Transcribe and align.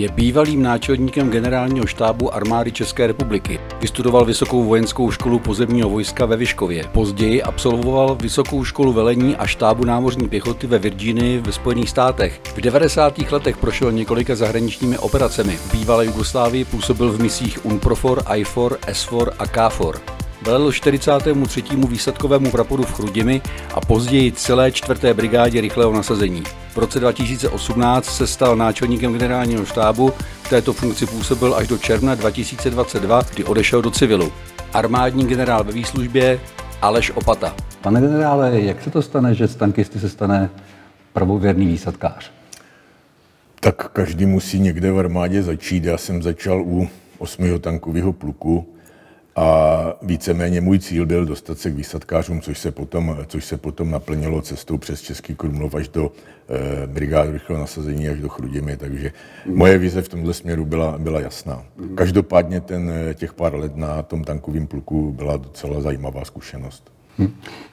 Je 0.00 0.08
bývalým 0.08 0.62
náčelníkem 0.62 1.30
generálního 1.30 1.86
štábu 1.86 2.34
armády 2.34 2.72
České 2.72 3.06
republiky. 3.06 3.60
Vystudoval 3.80 4.24
Vysokou 4.24 4.64
vojenskou 4.64 5.10
školu 5.10 5.38
pozemního 5.38 5.90
vojska 5.90 6.26
ve 6.26 6.36
Vyškově. 6.36 6.84
Později 6.92 7.42
absolvoval 7.42 8.14
Vysokou 8.14 8.64
školu 8.64 8.92
velení 8.92 9.36
a 9.36 9.46
štábu 9.46 9.84
námořní 9.84 10.28
pěchoty 10.28 10.66
ve 10.66 10.78
Virginii 10.78 11.38
ve 11.38 11.52
Spojených 11.52 11.90
státech. 11.90 12.40
V 12.56 12.60
90. 12.60 13.18
letech 13.32 13.56
prošel 13.56 13.92
několika 13.92 14.34
zahraničními 14.34 14.98
operacemi. 14.98 15.52
V 15.56 15.72
bývalé 15.72 16.06
Jugoslávii 16.06 16.64
působil 16.64 17.12
v 17.12 17.22
misích 17.22 17.64
UNPROFOR, 17.64 18.22
IFOR, 18.36 18.78
SFOR 18.92 19.32
a 19.38 19.46
KFOR. 19.46 20.00
Velel 20.42 20.72
43. 20.72 21.62
výsadkovému 21.88 22.50
praporu 22.50 22.82
v 22.82 22.92
Chrudimi 22.92 23.42
a 23.74 23.80
později 23.80 24.32
celé 24.32 24.72
4. 24.72 25.14
brigádě 25.14 25.60
rychlého 25.60 25.92
nasazení. 25.92 26.42
V 26.72 26.76
roce 26.76 27.00
2018 27.00 28.06
se 28.06 28.26
stal 28.26 28.56
náčelníkem 28.56 29.12
generálního 29.12 29.64
štábu, 29.64 30.12
v 30.42 30.50
této 30.50 30.72
funkci 30.72 31.06
působil 31.06 31.54
až 31.54 31.68
do 31.68 31.78
června 31.78 32.14
2022, 32.14 33.22
kdy 33.34 33.44
odešel 33.44 33.82
do 33.82 33.90
civilu. 33.90 34.32
Armádní 34.72 35.26
generál 35.26 35.64
ve 35.64 35.72
výslužbě 35.72 36.40
Aleš 36.82 37.10
Opata. 37.10 37.54
Pane 37.80 38.00
generále, 38.00 38.60
jak 38.60 38.82
se 38.82 38.90
to 38.90 39.02
stane, 39.02 39.34
že 39.34 39.48
z 39.48 39.56
tankisty 39.56 40.00
se 40.00 40.08
stane 40.08 40.50
pravověrný 41.12 41.66
výsadkář? 41.66 42.30
Tak 43.60 43.88
každý 43.92 44.26
musí 44.26 44.58
někde 44.58 44.92
v 44.92 44.98
armádě 44.98 45.42
začít. 45.42 45.84
Já 45.84 45.98
jsem 45.98 46.22
začal 46.22 46.62
u 46.62 46.88
8. 47.18 47.58
tankového 47.60 48.12
pluku, 48.12 48.74
a 49.36 49.94
víceméně 50.02 50.60
můj 50.60 50.78
cíl 50.78 51.06
byl 51.06 51.26
dostat 51.26 51.58
se 51.58 51.70
k 51.70 51.74
výsadkářům, 51.74 52.40
což 52.40 52.58
se 52.58 52.70
potom, 52.70 53.16
což 53.26 53.44
se 53.44 53.56
potom 53.56 53.90
naplnilo 53.90 54.42
cestou 54.42 54.78
přes 54.78 55.02
Český 55.02 55.34
Krumlov 55.34 55.74
až 55.74 55.88
do 55.88 56.12
eh, 56.48 56.86
brigády 56.86 57.32
rychlého 57.32 57.60
nasazení, 57.60 58.08
až 58.08 58.20
do 58.20 58.28
Chrudimi, 58.28 58.76
takže 58.76 59.12
moje 59.46 59.78
vize 59.78 60.02
v 60.02 60.08
tomhle 60.08 60.34
směru 60.34 60.64
byla, 60.64 60.98
byla 60.98 61.20
jasná. 61.20 61.62
Každopádně 61.94 62.60
ten, 62.60 62.90
eh, 62.90 63.14
těch 63.14 63.34
pár 63.34 63.54
let 63.54 63.76
na 63.76 64.02
tom 64.02 64.24
tankovém 64.24 64.66
pluku 64.66 65.12
byla 65.12 65.36
docela 65.36 65.80
zajímavá 65.80 66.24
zkušenost. 66.24 66.92
Hm. 67.18 67.30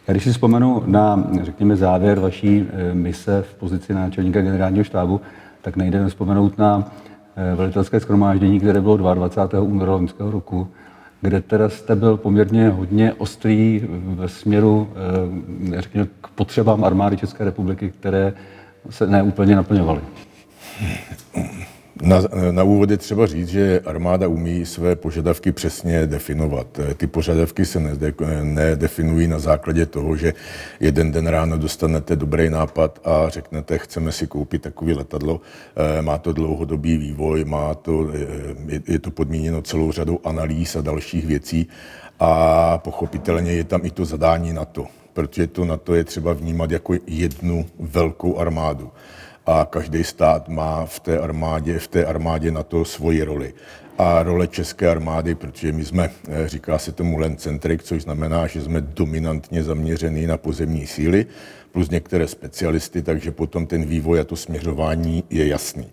Já 0.08 0.14
když 0.14 0.24
si 0.24 0.32
vzpomenu 0.32 0.84
na, 0.86 1.28
řekněme, 1.42 1.76
závěr 1.76 2.20
vaší 2.20 2.66
eh, 2.70 2.94
mise 2.94 3.42
v 3.52 3.56
pozici 3.56 3.94
náčelníka 3.94 4.42
generálního 4.42 4.84
štábu, 4.84 5.22
tak 5.62 5.76
nejde 5.76 6.08
vzpomenout 6.08 6.58
na 6.58 6.92
eh, 7.36 7.56
velitelské 7.56 8.00
schromáždění, 8.00 8.60
které 8.60 8.82
bylo 8.82 8.98
22. 8.98 9.62
února 9.62 9.92
loňského 9.92 10.32
roku, 10.32 10.68
kde 11.22 11.42
teda 11.42 11.70
jste 11.70 11.96
byl 11.96 12.18
poměrně 12.18 12.70
hodně 12.70 13.14
ostrý 13.14 13.82
ve 13.90 14.30
směru, 14.30 14.90
eh, 15.78 15.82
řekněme, 15.82 16.08
k 16.22 16.28
potřebám 16.28 16.84
armády 16.84 17.18
České 17.18 17.44
republiky, 17.44 17.94
které 18.00 18.34
se 18.90 19.08
neúplně 19.08 19.56
naplňovaly. 19.56 20.02
Na, 22.02 22.22
na 22.52 22.64
úvod 22.64 22.90
je 22.90 22.98
třeba 22.98 23.26
říct, 23.26 23.48
že 23.48 23.82
armáda 23.86 24.28
umí 24.28 24.66
své 24.66 24.96
požadavky 24.96 25.52
přesně 25.52 26.08
definovat. 26.08 26.80
Ty 26.98 27.08
požadavky 27.08 27.66
se 27.66 27.80
nede, 27.80 28.14
nedefinují 28.44 29.28
na 29.28 29.40
základě 29.40 29.86
toho, 29.86 30.16
že 30.16 30.34
jeden 30.80 31.12
den 31.12 31.28
ráno 31.28 31.58
dostanete 31.58 32.16
dobrý 32.16 32.50
nápad 32.50 33.00
a 33.04 33.30
řeknete, 33.30 33.78
chceme 33.78 34.12
si 34.12 34.28
koupit 34.28 34.62
takový 34.62 34.94
letadlo. 34.94 35.42
Eh, 35.76 36.02
má 36.02 36.18
to 36.18 36.34
dlouhodobý 36.34 36.98
vývoj, 36.98 37.46
má 37.46 37.74
to, 37.74 38.08
eh, 38.14 38.82
je 38.88 39.00
to 39.00 39.12
podmíněno 39.12 39.62
celou 39.62 39.92
řadou 39.92 40.20
analýz 40.24 40.76
a 40.76 40.82
dalších 40.82 41.26
věcí 41.26 41.68
a 42.20 42.78
pochopitelně 42.78 43.52
je 43.52 43.64
tam 43.64 43.82
i 43.86 43.92
to 43.92 44.06
zadání 44.06 44.54
na 44.54 44.66
to, 44.66 44.86
protože 45.14 45.48
to 45.48 45.66
na 45.66 45.78
to 45.78 45.96
je 45.96 46.04
třeba 46.04 46.34
vnímat 46.34 46.72
jako 46.72 46.94
jednu 47.08 47.66
velkou 47.80 48.38
armádu 48.38 48.92
a 49.48 49.66
každý 49.66 50.04
stát 50.04 50.50
má 50.50 50.86
v 50.86 51.00
té 51.00 51.20
armádě, 51.20 51.80
v 51.80 51.88
té 51.88 52.06
armádě 52.06 52.52
na 52.52 52.64
to 52.64 52.86
svoji 52.86 53.24
roli. 53.24 53.54
A 53.98 54.24
role 54.24 54.48
české 54.48 54.90
armády, 54.90 55.36
protože 55.36 55.72
my 55.72 55.86
jsme, 55.86 56.10
eh, 56.28 56.48
říká 56.48 56.78
se 56.78 56.92
tomu 56.92 57.18
centric, 57.36 57.84
což 57.84 58.04
znamená, 58.04 58.48
že 58.48 58.62
jsme 58.62 58.82
dominantně 58.82 59.64
zaměřený 59.64 60.28
na 60.28 60.38
pozemní 60.38 60.88
síly, 60.88 61.26
plus 61.72 61.90
některé 61.90 62.28
specialisty, 62.28 63.02
takže 63.02 63.32
potom 63.32 63.68
ten 63.68 63.86
vývoj 63.86 64.20
a 64.20 64.24
to 64.24 64.36
směřování 64.36 65.24
je 65.30 65.48
jasný. 65.48 65.88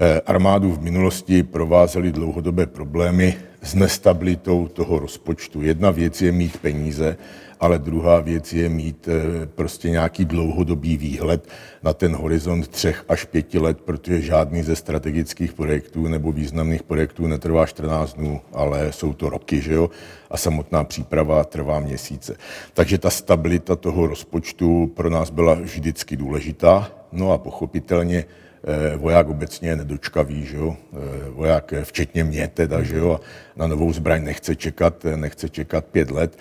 Eh, 0.00 0.20
armádu 0.26 0.72
v 0.72 0.82
minulosti 0.82 1.42
provázely 1.42 2.12
dlouhodobé 2.12 2.66
problémy 2.66 3.36
s 3.62 3.74
nestabilitou 3.74 4.68
toho 4.68 4.98
rozpočtu. 4.98 5.62
Jedna 5.62 5.90
věc 5.90 6.22
je 6.22 6.32
mít 6.32 6.56
peníze, 6.56 7.16
ale 7.64 7.78
druhá 7.78 8.20
věc 8.20 8.52
je 8.52 8.68
mít 8.68 9.08
eh, 9.08 9.46
prostě 9.46 9.90
nějaký 9.90 10.24
dlouhodobý 10.24 10.96
výhled 10.96 11.48
na 11.82 11.92
ten 11.92 12.14
horizont 12.14 12.68
třech 12.68 13.04
až 13.08 13.24
pěti 13.24 13.58
let, 13.58 13.80
protože 13.80 14.20
žádný 14.20 14.62
ze 14.62 14.76
strategických 14.76 15.52
projektů 15.52 16.08
nebo 16.08 16.32
významných 16.32 16.82
projektů 16.82 17.26
netrvá 17.26 17.66
14 17.66 18.14
dnů, 18.14 18.40
ale 18.52 18.92
jsou 18.92 19.12
to 19.12 19.30
roky, 19.30 19.60
že 19.60 19.74
jo? 19.74 19.90
A 20.30 20.36
samotná 20.36 20.84
příprava 20.84 21.44
trvá 21.44 21.80
měsíce. 21.80 22.36
Takže 22.74 22.98
ta 22.98 23.10
stabilita 23.10 23.76
toho 23.76 24.06
rozpočtu 24.06 24.92
pro 24.96 25.10
nás 25.10 25.30
byla 25.30 25.54
vždycky 25.54 26.16
důležitá. 26.16 26.90
No 27.12 27.32
a 27.32 27.38
pochopitelně 27.38 28.24
eh, 28.24 28.96
voják 28.96 29.28
obecně 29.28 29.68
je 29.68 29.76
nedočkavý, 29.76 30.44
že 30.44 30.56
jo? 30.56 30.76
Eh, 30.76 31.30
voják, 31.30 31.74
včetně 31.82 32.24
mě 32.24 32.48
teda, 32.48 32.82
že 32.82 32.96
jo? 32.96 33.20
na 33.56 33.66
novou 33.66 33.92
zbraň 33.92 34.24
nechce 34.24 34.56
čekat, 34.56 35.04
nechce 35.16 35.48
čekat 35.48 35.84
pět 35.84 36.10
let. 36.10 36.36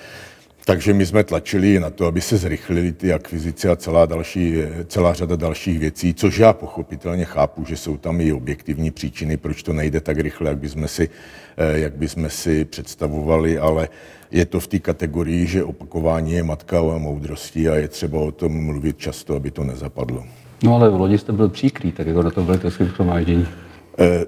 Takže 0.66 0.94
my 0.94 1.06
jsme 1.06 1.24
tlačili 1.24 1.80
na 1.80 1.90
to, 1.90 2.06
aby 2.06 2.22
se 2.22 2.38
zrychlily 2.38 2.92
ty 2.92 3.14
akvizice 3.14 3.70
a 3.70 3.76
celá, 3.76 4.06
další, 4.06 4.56
celá 4.88 5.14
řada 5.14 5.36
dalších 5.36 5.80
věcí, 5.80 6.14
což 6.14 6.38
já 6.38 6.54
pochopitelně 6.54 7.26
chápu, 7.26 7.66
že 7.66 7.78
jsou 7.78 7.98
tam 7.98 8.22
i 8.22 8.34
objektivní 8.34 8.92
příčiny, 8.92 9.38
proč 9.38 9.64
to 9.64 9.74
nejde 9.74 10.02
tak 10.02 10.20
rychle, 10.20 10.50
jak 10.50 10.58
bychom 10.58 10.88
si, 10.88 11.10
eh, 11.58 11.80
jak 11.80 11.94
bychom 11.94 12.30
si 12.30 12.66
představovali, 12.66 13.58
ale 13.58 13.90
je 14.32 14.46
to 14.46 14.60
v 14.60 14.68
té 14.68 14.80
kategorii, 14.80 15.48
že 15.48 15.64
opakování 15.64 16.34
je 16.34 16.44
matka 16.44 16.80
a 16.80 16.98
moudrosti 16.98 17.70
a 17.70 17.76
je 17.76 17.88
třeba 17.88 18.20
o 18.20 18.32
tom 18.32 18.66
mluvit 18.66 18.98
často, 18.98 19.36
aby 19.36 19.52
to 19.52 19.64
nezapadlo. 19.64 20.24
No 20.64 20.76
ale 20.76 20.90
v 20.90 20.96
lodi 20.96 21.18
jste 21.18 21.32
byl 21.32 21.50
příkrý, 21.50 21.92
tak 21.92 22.08
jako 22.08 22.24
na 22.24 22.32
to 22.32 22.46
velitelském 22.46 22.90
schromáždění. 22.90 23.48
Eh, 24.00 24.26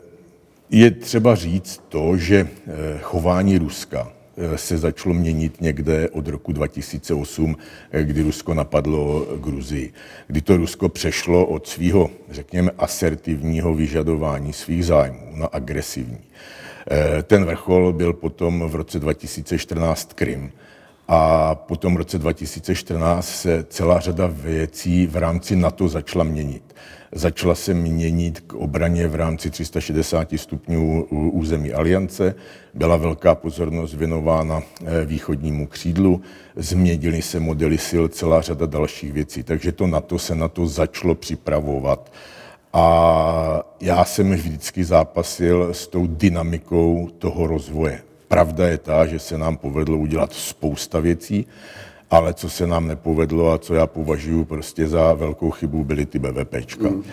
je 0.69 0.91
třeba 0.91 1.35
říct 1.35 1.81
to, 1.90 2.17
že 2.17 2.47
eh, 2.67 2.97
chování 3.02 3.57
Ruska 3.57 4.14
se 4.56 4.78
začalo 4.78 5.16
měnit 5.16 5.62
někde 5.62 6.09
od 6.09 6.28
roku 6.28 6.51
2008, 6.51 7.57
eh, 7.91 8.03
kdy 8.03 8.22
Rusko 8.22 8.53
napadlo 8.53 9.28
Gruzii. 9.38 9.94
Kdy 10.28 10.41
to 10.41 10.57
Rusko 10.57 10.90
přešlo 10.90 11.46
od 11.46 11.68
svého, 11.68 12.09
řekněme, 12.29 12.72
asertivního 12.78 13.73
vyžadování 13.73 14.53
svých 14.53 14.85
zájmů 14.85 15.31
na 15.35 15.46
agresivní. 15.46 16.18
Eh, 16.91 17.23
ten 17.23 17.46
vrchol 17.46 17.94
byl 17.94 18.13
potom 18.13 18.69
v 18.69 18.75
roce 18.75 19.00
2014 19.00 20.13
Krym. 20.13 20.52
A 21.07 21.56
potom 21.56 21.94
v 21.94 21.97
roce 21.97 22.17
2014 22.17 23.29
se 23.29 23.66
celá 23.69 24.00
řada 24.00 24.28
věcí 24.28 25.07
v 25.07 25.16
rámci 25.16 25.56
NATO 25.56 25.88
začala 25.88 26.23
měnit. 26.23 26.75
Začala 27.17 27.55
se 27.55 27.73
měnit 27.73 28.39
k 28.39 28.53
obraně 28.53 29.07
v 29.07 29.15
rámci 29.15 29.49
360 29.49 30.27
stupňů 30.35 31.03
území 31.31 31.73
aliance. 31.73 32.35
Byla 32.73 32.97
velká 32.97 33.35
pozornost 33.35 33.93
věnována 33.93 34.61
eh, 34.61 35.05
východnímu 35.05 35.67
křídlu. 35.67 36.21
Změnily 36.55 37.21
se 37.21 37.39
modely 37.39 37.77
sil, 37.87 38.03
celá 38.07 38.41
řada 38.41 38.65
dalších 38.65 39.13
věcí. 39.13 39.43
Takže 39.43 39.71
to 39.71 39.87
NATO 39.87 40.19
se 40.19 40.35
na 40.35 40.47
to 40.47 40.67
začalo 40.67 41.15
připravovat. 41.15 42.11
A 42.73 43.63
já 43.81 44.05
jsem 44.05 44.31
vždycky 44.31 44.83
zápasil 44.83 45.73
s 45.73 45.87
tou 45.87 46.07
dynamikou 46.07 47.09
toho 47.17 47.47
rozvoje. 47.47 48.01
Pravda 48.27 48.67
je 48.67 48.77
ta, 48.77 49.05
že 49.05 49.19
se 49.19 49.37
nám 49.37 49.57
povedlo 49.57 49.97
udělat 49.97 50.34
spousta 50.34 50.99
věcí, 50.99 51.45
ale 52.09 52.34
co 52.34 52.49
se 52.49 52.67
nám 52.67 52.87
nepovedlo 52.87 53.52
a 53.52 53.57
co 53.57 53.73
já 53.73 53.87
považuji 53.87 54.46
prostě 54.46 54.87
za 54.87 55.13
velkou 55.13 55.52
chybu, 55.52 55.84
byly 55.84 56.05
ty 56.05 56.19
BVPčka 56.19 56.90
mm. 56.90 57.03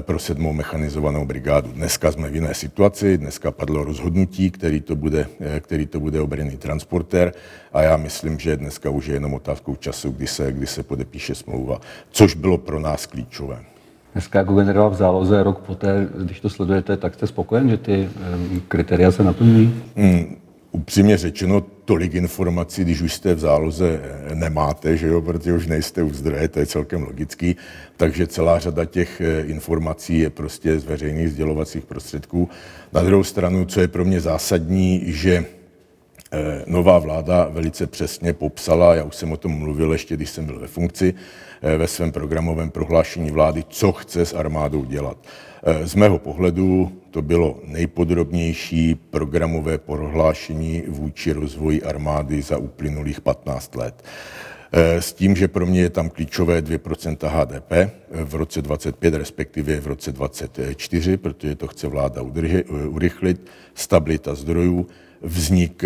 pro 0.00 0.18
sedmou 0.18 0.52
mechanizovanou 0.52 1.24
brigádu. 1.24 1.72
Dneska 1.72 2.12
jsme 2.12 2.30
v 2.30 2.34
jiné 2.34 2.54
situaci, 2.54 3.18
dneska 3.18 3.50
padlo 3.50 3.84
rozhodnutí, 3.84 4.50
který 4.50 4.80
to 4.80 4.96
bude, 4.96 5.26
eh, 5.40 5.60
který 5.60 5.86
to 5.86 6.00
bude 6.00 6.20
obrněný 6.20 6.56
transportér 6.56 7.32
a 7.72 7.82
já 7.82 7.96
myslím, 7.96 8.38
že 8.38 8.56
dneska 8.56 8.90
už 8.90 9.06
je 9.06 9.14
jenom 9.14 9.34
otázkou 9.34 9.76
času, 9.76 10.10
kdy 10.10 10.26
se, 10.26 10.52
kdy 10.52 10.66
se 10.66 10.82
podepíše 10.82 11.34
smlouva, 11.34 11.80
což 12.10 12.34
bylo 12.34 12.58
pro 12.58 12.80
nás 12.80 13.06
klíčové. 13.06 13.58
Dneska 14.12 14.38
jako 14.38 14.54
generál 14.54 14.90
v 14.90 14.94
záloze 14.94 15.42
rok 15.42 15.58
poté, 15.58 16.08
když 16.24 16.40
to 16.40 16.50
sledujete, 16.50 16.96
tak 16.96 17.14
jste 17.14 17.26
spokojen, 17.26 17.68
že 17.70 17.76
ty 17.76 18.08
kritéria 18.68 19.10
se 19.10 19.24
naplňují? 19.24 19.82
Mm, 19.96 20.36
upřímně 20.72 21.16
řečeno, 21.16 21.60
tolik 21.84 22.14
informací, 22.14 22.82
když 22.82 23.00
už 23.00 23.12
jste 23.12 23.34
v 23.34 23.38
záloze, 23.38 24.00
eh, 24.02 24.34
nemáte, 24.34 24.96
že 24.96 25.06
jo, 25.06 25.20
protože 25.20 25.52
už 25.52 25.66
nejste 25.66 26.02
u 26.02 26.12
zdroje, 26.12 26.48
to 26.48 26.58
je 26.58 26.66
celkem 26.66 27.02
logický. 27.02 27.56
Takže 27.96 28.26
celá 28.26 28.58
řada 28.58 28.84
těch 28.84 29.20
eh, 29.20 29.40
informací 29.46 30.18
je 30.18 30.30
prostě 30.30 30.78
z 30.78 30.84
veřejných 30.84 31.30
sdělovacích 31.30 31.84
prostředků. 31.84 32.48
Na 32.92 33.02
druhou 33.02 33.24
stranu, 33.24 33.64
co 33.64 33.80
je 33.80 33.88
pro 33.88 34.04
mě 34.04 34.20
zásadní, 34.20 35.02
že 35.06 35.44
Nová 36.66 36.98
vláda 36.98 37.48
velice 37.50 37.86
přesně 37.86 38.32
popsala, 38.32 38.94
já 38.94 39.04
už 39.04 39.16
jsem 39.16 39.32
o 39.32 39.36
tom 39.36 39.52
mluvil 39.52 39.92
ještě, 39.92 40.16
když 40.16 40.30
jsem 40.30 40.46
byl 40.46 40.58
ve 40.58 40.66
funkci, 40.66 41.14
ve 41.78 41.86
svém 41.86 42.12
programovém 42.12 42.70
prohlášení 42.70 43.30
vlády, 43.30 43.64
co 43.68 43.92
chce 43.92 44.26
s 44.26 44.34
armádou 44.34 44.84
dělat. 44.84 45.16
Z 45.84 45.94
mého 45.94 46.18
pohledu 46.18 46.92
to 47.10 47.22
bylo 47.22 47.60
nejpodrobnější 47.64 48.94
programové 48.94 49.78
prohlášení 49.78 50.82
vůči 50.88 51.32
rozvoji 51.32 51.82
armády 51.82 52.42
za 52.42 52.58
uplynulých 52.58 53.20
15 53.20 53.74
let. 53.76 54.04
S 54.72 55.12
tím, 55.12 55.36
že 55.36 55.48
pro 55.48 55.66
mě 55.66 55.80
je 55.80 55.90
tam 55.90 56.10
klíčové 56.10 56.60
2% 56.60 57.28
HDP 57.28 57.92
v 58.10 58.34
roce 58.34 58.62
25, 58.62 59.14
respektive 59.14 59.80
v 59.80 59.86
roce 59.86 60.12
24, 60.12 61.16
protože 61.16 61.54
to 61.54 61.66
chce 61.66 61.88
vláda 61.88 62.22
urychlit, 62.88 63.50
stabilita 63.74 64.34
zdrojů, 64.34 64.86
vznik 65.22 65.84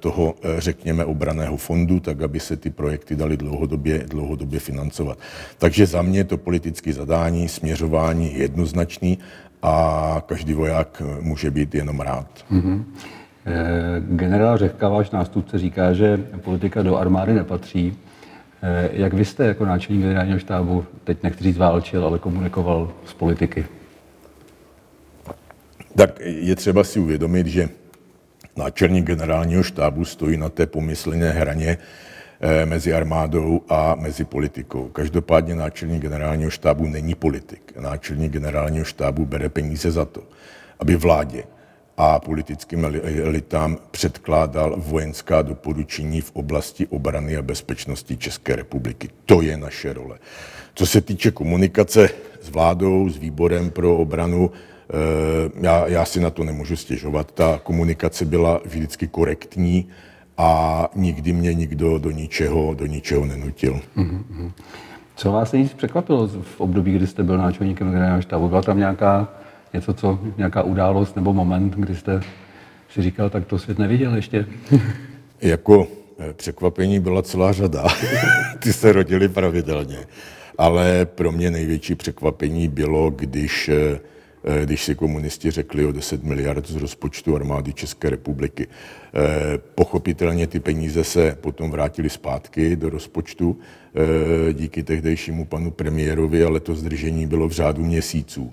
toho, 0.00 0.34
řekněme, 0.58 1.04
obraného 1.04 1.56
fondu, 1.56 2.00
tak 2.00 2.22
aby 2.22 2.40
se 2.40 2.56
ty 2.56 2.70
projekty 2.70 3.16
daly 3.16 3.36
dlouhodobě, 3.36 3.98
dlouhodobě 3.98 4.60
financovat. 4.60 5.18
Takže 5.58 5.86
za 5.86 6.02
mě 6.02 6.24
to 6.24 6.36
politické 6.36 6.92
zadání, 6.92 7.48
směřování 7.48 8.38
jednoznačný 8.38 9.18
a 9.62 10.22
každý 10.26 10.54
voják 10.54 11.02
může 11.20 11.50
být 11.50 11.74
jenom 11.74 12.00
rád. 12.00 12.44
Mm-hmm. 12.52 12.84
Generál 14.00 14.58
Řehka, 14.58 14.88
váš 14.88 15.10
nástupce, 15.10 15.58
říká, 15.58 15.92
že 15.92 16.20
politika 16.40 16.82
do 16.82 16.96
armády 16.96 17.34
nepatří. 17.34 17.96
Jak 18.92 19.12
vy 19.12 19.24
jste 19.24 19.46
jako 19.46 19.64
náčelník 19.64 20.02
generálního 20.02 20.38
štábu, 20.38 20.84
teď 21.04 21.22
nechci 21.22 21.44
říct 21.44 21.56
válčil, 21.56 22.04
ale 22.06 22.18
komunikoval 22.18 22.92
s 23.06 23.12
politiky? 23.12 23.66
Tak 25.96 26.20
je 26.20 26.56
třeba 26.56 26.84
si 26.84 27.00
uvědomit, 27.00 27.46
že 27.46 27.68
náčelník 28.56 29.04
generálního 29.04 29.62
štábu 29.62 30.04
stojí 30.04 30.36
na 30.36 30.48
té 30.48 30.66
pomyslné 30.66 31.30
hraně 31.30 31.78
mezi 32.64 32.92
armádou 32.92 33.60
a 33.68 33.94
mezi 33.94 34.24
politikou. 34.24 34.88
Každopádně 34.88 35.54
náčelník 35.54 36.02
generálního 36.02 36.50
štábu 36.50 36.86
není 36.86 37.14
politik. 37.14 37.72
Náčelník 37.80 38.32
generálního 38.32 38.84
štábu 38.84 39.26
bere 39.26 39.48
peníze 39.48 39.90
za 39.90 40.04
to, 40.04 40.22
aby 40.78 40.96
vládě 40.96 41.44
a 41.96 42.18
politickým 42.18 42.84
elitám 43.22 43.78
předkládal 43.90 44.74
vojenská 44.76 45.42
doporučení 45.42 46.20
v 46.20 46.30
oblasti 46.32 46.86
obrany 46.86 47.36
a 47.36 47.42
bezpečnosti 47.42 48.16
České 48.16 48.56
republiky. 48.56 49.08
To 49.26 49.42
je 49.42 49.56
naše 49.56 49.92
role. 49.92 50.18
Co 50.74 50.86
se 50.86 51.00
týče 51.00 51.30
komunikace 51.30 52.08
s 52.42 52.48
vládou, 52.48 53.08
s 53.08 53.16
výborem 53.16 53.70
pro 53.70 53.96
obranu, 53.96 54.50
já, 55.60 55.86
já 55.88 56.04
si 56.04 56.20
na 56.20 56.30
to 56.30 56.44
nemůžu 56.44 56.76
stěžovat. 56.76 57.32
Ta 57.32 57.60
komunikace 57.62 58.24
byla 58.24 58.60
vždycky 58.64 59.06
korektní 59.06 59.88
a 60.38 60.88
nikdy 60.94 61.32
mě 61.32 61.54
nikdo 61.54 61.98
do 61.98 62.10
ničeho, 62.10 62.74
do 62.74 62.86
ničeho 62.86 63.26
nenutil. 63.26 63.80
Mm-hmm. 63.96 64.52
Co 65.16 65.32
vás 65.32 65.52
nejvíc 65.52 65.74
překvapilo 65.74 66.28
v 66.28 66.60
období, 66.60 66.94
kdy 66.94 67.06
jste 67.06 67.22
byl 67.22 67.38
náčelníkem 67.38 67.90
generálního 67.90 68.22
štábu? 68.22 68.48
Byla 68.48 68.62
tam 68.62 68.78
nějaká 68.78 69.28
něco, 69.74 69.94
co, 69.94 70.18
nějaká 70.36 70.62
událost 70.62 71.16
nebo 71.16 71.32
moment, 71.32 71.74
kdy 71.74 71.96
jste 71.96 72.20
si 72.90 73.02
říkal, 73.02 73.30
tak 73.30 73.46
to 73.46 73.58
svět 73.58 73.78
neviděl 73.78 74.14
ještě? 74.16 74.46
jako 75.40 75.86
překvapení 76.32 77.00
byla 77.00 77.22
celá 77.22 77.52
řada. 77.52 77.84
Ty 78.58 78.72
se 78.72 78.92
rodili 78.92 79.28
pravidelně. 79.28 79.98
Ale 80.58 81.06
pro 81.06 81.32
mě 81.32 81.50
největší 81.50 81.94
překvapení 81.94 82.68
bylo, 82.68 83.10
když 83.10 83.70
když 84.64 84.84
si 84.84 84.94
komunisti 84.94 85.50
řekli 85.50 85.86
o 85.86 85.92
10 85.92 86.24
miliard 86.24 86.68
z 86.68 86.76
rozpočtu 86.76 87.36
armády 87.36 87.72
České 87.72 88.10
republiky. 88.10 88.66
Pochopitelně 89.74 90.46
ty 90.46 90.60
peníze 90.60 91.04
se 91.04 91.36
potom 91.40 91.70
vrátily 91.70 92.10
zpátky 92.10 92.76
do 92.76 92.90
rozpočtu 92.90 93.58
díky 94.52 94.82
tehdejšímu 94.82 95.44
panu 95.44 95.70
premiérovi, 95.70 96.44
ale 96.44 96.60
to 96.60 96.74
zdržení 96.74 97.26
bylo 97.26 97.48
v 97.48 97.52
řádu 97.52 97.84
měsíců. 97.84 98.52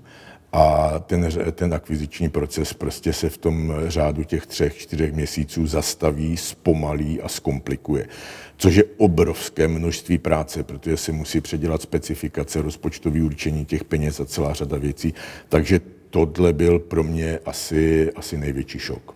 A 0.52 0.98
ten, 0.98 1.28
ten 1.52 1.74
akviziční 1.74 2.28
proces 2.28 2.72
prostě 2.72 3.12
se 3.12 3.28
v 3.28 3.38
tom 3.38 3.74
řádu 3.86 4.24
těch 4.24 4.46
třech, 4.46 4.78
čtyřech 4.78 5.12
měsíců 5.12 5.66
zastaví, 5.66 6.36
zpomalí 6.36 7.20
a 7.22 7.28
zkomplikuje. 7.28 8.08
Což 8.56 8.74
je 8.74 8.84
obrovské 8.96 9.68
množství 9.68 10.18
práce, 10.18 10.62
protože 10.62 10.96
se 10.96 11.12
musí 11.12 11.40
předělat 11.40 11.82
specifikace, 11.82 12.62
rozpočtové 12.62 13.22
určení 13.22 13.64
těch 13.64 13.84
peněz 13.84 14.20
a 14.20 14.24
celá 14.24 14.54
řada 14.54 14.78
věcí. 14.78 15.14
Takže 15.48 15.80
tohle 16.10 16.52
byl 16.52 16.78
pro 16.78 17.02
mě 17.02 17.38
asi, 17.46 18.12
asi 18.16 18.38
největší 18.38 18.78
šok. 18.78 19.14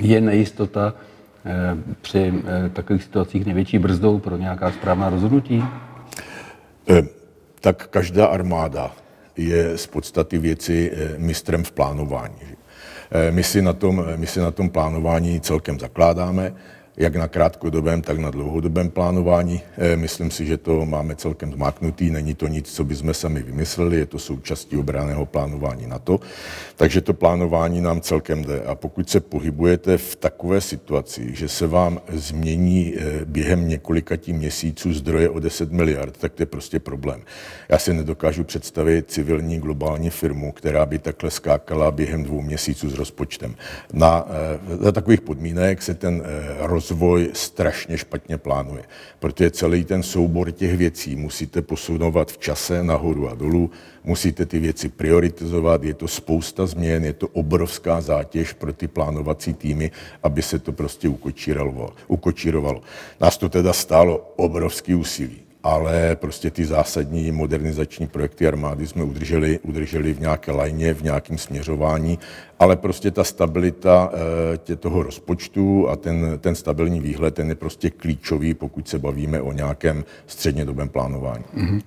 Je 0.00 0.20
nejistota 0.20 0.94
při 2.00 2.32
takových 2.72 3.02
situacích 3.02 3.46
největší 3.46 3.78
brzdou 3.78 4.18
pro 4.18 4.36
nějaká 4.36 4.72
správná 4.72 5.10
rozhodnutí? 5.10 5.64
Tak 7.60 7.88
každá 7.88 8.26
armáda 8.26 8.92
je 9.48 9.78
z 9.78 9.86
podstaty 9.86 10.38
věci 10.38 10.92
mistrem 11.16 11.64
v 11.64 11.72
plánování. 11.72 12.40
My 13.30 13.44
si 13.44 13.62
na 13.62 13.72
tom, 13.72 14.04
my 14.16 14.26
si 14.26 14.40
na 14.40 14.50
tom 14.50 14.70
plánování 14.70 15.40
celkem 15.40 15.80
zakládáme 15.80 16.54
jak 16.96 17.16
na 17.16 17.28
krátkodobém, 17.28 18.02
tak 18.02 18.18
na 18.18 18.30
dlouhodobém 18.30 18.90
plánování. 18.90 19.60
Myslím 19.96 20.30
si, 20.30 20.46
že 20.46 20.56
to 20.56 20.86
máme 20.86 21.16
celkem 21.16 21.52
zmáknutý, 21.52 22.10
není 22.10 22.34
to 22.34 22.46
nic, 22.46 22.72
co 22.72 22.84
bychom 22.84 23.14
sami 23.14 23.42
vymysleli, 23.42 23.96
je 23.96 24.06
to 24.06 24.18
součástí 24.18 24.76
obraného 24.76 25.26
plánování 25.26 25.86
NATO, 25.86 26.20
takže 26.76 27.00
to 27.00 27.14
plánování 27.14 27.80
nám 27.80 28.00
celkem 28.00 28.44
jde. 28.44 28.62
A 28.62 28.74
pokud 28.74 29.10
se 29.10 29.20
pohybujete 29.20 29.98
v 29.98 30.16
takové 30.16 30.60
situaci, 30.60 31.34
že 31.34 31.48
se 31.48 31.66
vám 31.66 32.00
změní 32.12 32.94
během 33.24 33.68
několika 33.68 34.16
měsíců 34.32 34.92
zdroje 34.92 35.28
o 35.28 35.40
10 35.40 35.72
miliard, 35.72 36.16
tak 36.16 36.32
to 36.32 36.42
je 36.42 36.46
prostě 36.46 36.78
problém. 36.78 37.20
Já 37.68 37.78
si 37.78 37.94
nedokážu 37.94 38.44
představit 38.44 39.10
civilní 39.10 39.58
globální 39.58 40.10
firmu, 40.10 40.52
která 40.52 40.86
by 40.86 40.98
takhle 40.98 41.30
skákala 41.30 41.90
během 41.90 42.22
dvou 42.22 42.42
měsíců 42.42 42.90
s 42.90 42.94
rozpočtem. 42.94 43.54
Na, 43.92 44.26
za 44.80 44.92
takových 44.92 45.20
podmínek 45.20 45.82
se 45.82 45.94
ten 45.94 46.22
rozvoj 46.80 47.30
strašně 47.32 47.98
špatně 47.98 48.38
plánuje, 48.38 48.84
protože 49.18 49.50
celý 49.50 49.84
ten 49.84 50.02
soubor 50.02 50.50
těch 50.50 50.76
věcí 50.76 51.16
musíte 51.16 51.62
posunovat 51.62 52.32
v 52.32 52.38
čase 52.38 52.82
nahoru 52.82 53.28
a 53.28 53.34
dolů, 53.34 53.70
musíte 54.04 54.46
ty 54.46 54.58
věci 54.58 54.88
prioritizovat, 54.88 55.84
je 55.84 55.94
to 55.94 56.08
spousta 56.08 56.66
změn, 56.66 57.04
je 57.04 57.12
to 57.12 57.28
obrovská 57.28 58.00
zátěž 58.00 58.52
pro 58.52 58.72
ty 58.72 58.88
plánovací 58.88 59.54
týmy, 59.54 59.90
aby 60.22 60.42
se 60.42 60.58
to 60.58 60.72
prostě 60.72 61.08
ukočírovalo. 62.08 62.80
Nás 63.20 63.36
to 63.36 63.48
teda 63.48 63.72
stálo 63.72 64.32
obrovský 64.36 64.94
úsilí 64.94 65.49
ale 65.62 66.16
prostě 66.16 66.50
ty 66.50 66.64
zásadní 66.64 67.32
modernizační 67.32 68.06
projekty 68.06 68.48
armády 68.48 68.86
jsme 68.86 69.04
udrželi, 69.04 69.58
udrželi 69.58 70.14
v 70.14 70.20
nějaké 70.20 70.52
lajně, 70.52 70.94
v 70.94 71.02
nějakém 71.02 71.38
směřování, 71.38 72.18
ale 72.58 72.76
prostě 72.76 73.10
ta 73.10 73.24
stabilita 73.24 74.10
tě 74.58 74.76
toho 74.76 75.02
rozpočtu 75.02 75.88
a 75.88 75.96
ten, 75.96 76.38
ten 76.40 76.54
stabilní 76.54 77.00
výhled, 77.00 77.34
ten 77.34 77.48
je 77.48 77.54
prostě 77.54 77.90
klíčový, 77.90 78.54
pokud 78.54 78.88
se 78.88 78.98
bavíme 78.98 79.40
o 79.40 79.52
nějakém 79.52 80.04
střednědobém 80.26 80.88
plánování. 80.88 81.44
Mm-hmm. 81.56 81.82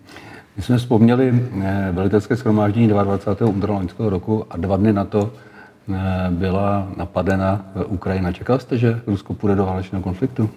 My 0.57 0.63
jsme 0.63 0.77
vzpomněli 0.77 1.43
velitelské 1.91 2.35
schromáždění 2.35 2.87
22. 2.87 3.47
února 3.47 3.73
loňského 3.73 4.09
roku 4.09 4.45
a 4.49 4.57
dva 4.57 4.77
dny 4.77 4.93
na 4.93 5.05
to 5.05 5.33
byla 6.29 6.91
napadena 6.97 7.71
Ukrajina. 7.87 8.31
Čekal 8.31 8.59
jste, 8.59 8.77
že 8.77 9.01
Rusko 9.07 9.33
půjde 9.33 9.55
do 9.55 9.65
válečného 9.65 10.03
konfliktu? 10.03 10.49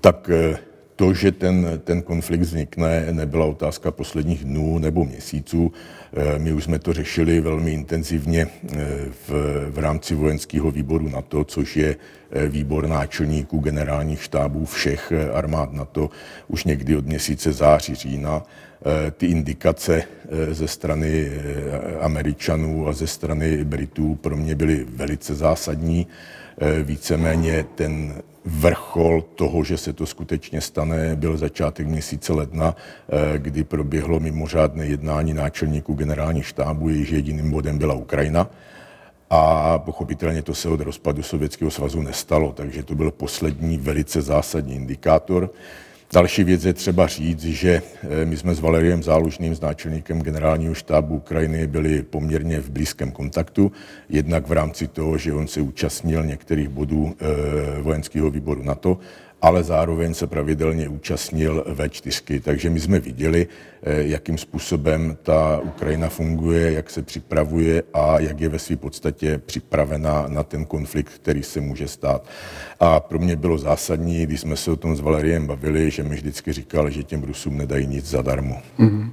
Tak 0.00 0.30
to, 1.00 1.14
že 1.14 1.32
ten, 1.32 1.80
ten 1.84 2.02
konflikt 2.02 2.40
vznikne, 2.40 3.06
nebyla 3.12 3.46
otázka 3.46 3.90
posledních 3.90 4.44
dnů 4.44 4.78
nebo 4.78 5.04
měsíců. 5.04 5.72
My 6.38 6.52
už 6.52 6.64
jsme 6.64 6.78
to 6.78 6.92
řešili 6.92 7.40
velmi 7.40 7.72
intenzivně 7.72 8.46
v, 9.28 9.30
v 9.70 9.78
rámci 9.78 10.14
vojenského 10.14 10.70
výboru 10.70 11.08
NATO, 11.08 11.44
což 11.44 11.76
je 11.76 11.96
výbor 12.48 12.88
náčelníků 12.88 13.58
generálních 13.58 14.22
štábů 14.22 14.64
všech 14.64 15.12
armád 15.32 15.72
NATO 15.72 16.10
už 16.48 16.64
někdy 16.64 16.96
od 16.96 17.06
měsíce 17.06 17.52
září, 17.52 17.94
října. 17.94 18.42
Ty 19.16 19.26
indikace 19.26 20.02
ze 20.50 20.68
strany 20.68 21.30
Američanů 22.00 22.88
a 22.88 22.92
ze 22.92 23.06
strany 23.06 23.64
Britů 23.64 24.14
pro 24.14 24.36
mě 24.36 24.54
byly 24.54 24.86
velice 24.88 25.34
zásadní. 25.34 26.06
Víceméně 26.82 27.64
ten 27.74 28.14
vrchol 28.44 29.22
toho, 29.22 29.64
že 29.64 29.76
se 29.76 29.92
to 29.92 30.06
skutečně 30.06 30.60
stane, 30.60 31.16
byl 31.16 31.36
začátek 31.36 31.86
měsíce 31.86 32.32
ledna, 32.32 32.76
kdy 33.36 33.64
proběhlo 33.64 34.20
mimořádné 34.20 34.86
jednání 34.86 35.34
náčelníků 35.34 35.94
generálních 35.94 36.46
štábů, 36.46 36.88
jejíž 36.88 37.10
jediným 37.10 37.50
bodem 37.50 37.78
byla 37.78 37.94
Ukrajina. 37.94 38.50
A 39.30 39.78
pochopitelně 39.78 40.42
to 40.42 40.54
se 40.54 40.68
od 40.68 40.80
rozpadu 40.80 41.22
Sovětského 41.22 41.70
svazu 41.70 42.02
nestalo, 42.02 42.52
takže 42.52 42.82
to 42.82 42.94
byl 42.94 43.10
poslední 43.10 43.78
velice 43.78 44.22
zásadní 44.22 44.74
indikátor. 44.74 45.50
Další 46.12 46.44
věc 46.44 46.64
je 46.64 46.72
třeba 46.72 47.06
říct, 47.06 47.42
že 47.44 47.82
eh, 48.02 48.24
my 48.24 48.36
jsme 48.36 48.54
s 48.54 48.60
Valeriem 48.60 49.02
Zálužným, 49.02 49.54
s 49.54 49.60
náčelníkem 49.60 50.22
generálního 50.22 50.74
štábu 50.74 51.16
Ukrajiny, 51.16 51.66
byli 51.66 52.02
poměrně 52.02 52.60
v 52.60 52.70
blízkém 52.70 53.12
kontaktu, 53.12 53.72
jednak 54.08 54.46
v 54.48 54.52
rámci 54.52 54.88
toho, 54.88 55.18
že 55.18 55.32
on 55.32 55.46
se 55.46 55.60
účastnil 55.60 56.24
některých 56.24 56.68
bodů 56.68 57.16
eh, 57.20 57.82
vojenského 57.82 58.30
výboru 58.30 58.62
NATO 58.62 58.98
ale 59.42 59.62
zároveň 59.62 60.14
se 60.14 60.26
pravidelně 60.26 60.88
účastnil 60.88 61.64
V4. 61.68 62.40
Takže 62.40 62.70
my 62.70 62.80
jsme 62.80 63.00
viděli, 63.00 63.46
eh, 63.82 64.02
jakým 64.02 64.38
způsobem 64.38 65.16
ta 65.22 65.60
Ukrajina 65.64 66.08
funguje, 66.08 66.72
jak 66.72 66.90
se 66.90 67.02
připravuje 67.02 67.82
a 67.94 68.20
jak 68.20 68.40
je 68.40 68.48
ve 68.48 68.58
své 68.58 68.76
podstatě 68.76 69.38
připravena 69.38 70.24
na 70.28 70.42
ten 70.42 70.64
konflikt, 70.64 71.08
který 71.08 71.42
se 71.42 71.60
může 71.60 71.88
stát. 71.88 72.28
A 72.80 73.00
pro 73.00 73.18
mě 73.18 73.36
bylo 73.36 73.58
zásadní, 73.58 74.26
když 74.26 74.40
jsme 74.40 74.56
se 74.56 74.70
o 74.70 74.76
tom 74.76 74.96
s 74.96 75.00
Valeriem 75.00 75.46
bavili, 75.46 75.90
že 75.90 76.02
mi 76.02 76.14
vždycky 76.14 76.52
říkal, 76.52 76.90
že 76.90 77.02
těm 77.02 77.22
Rusům 77.22 77.58
nedají 77.58 77.86
nic 77.86 78.04
zadarmo. 78.04 78.62
Mm-hmm. 78.78 79.10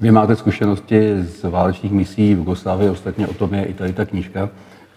Vy 0.00 0.10
máte 0.10 0.36
zkušenosti 0.36 1.22
z 1.22 1.42
válečných 1.42 1.92
misí 1.92 2.34
v 2.34 2.38
Jugoslávii, 2.38 2.90
ostatně 2.90 3.28
o 3.28 3.34
tom 3.34 3.54
je 3.54 3.64
i 3.64 3.74
tady 3.74 3.92
ta 3.92 4.04
knížka 4.04 4.50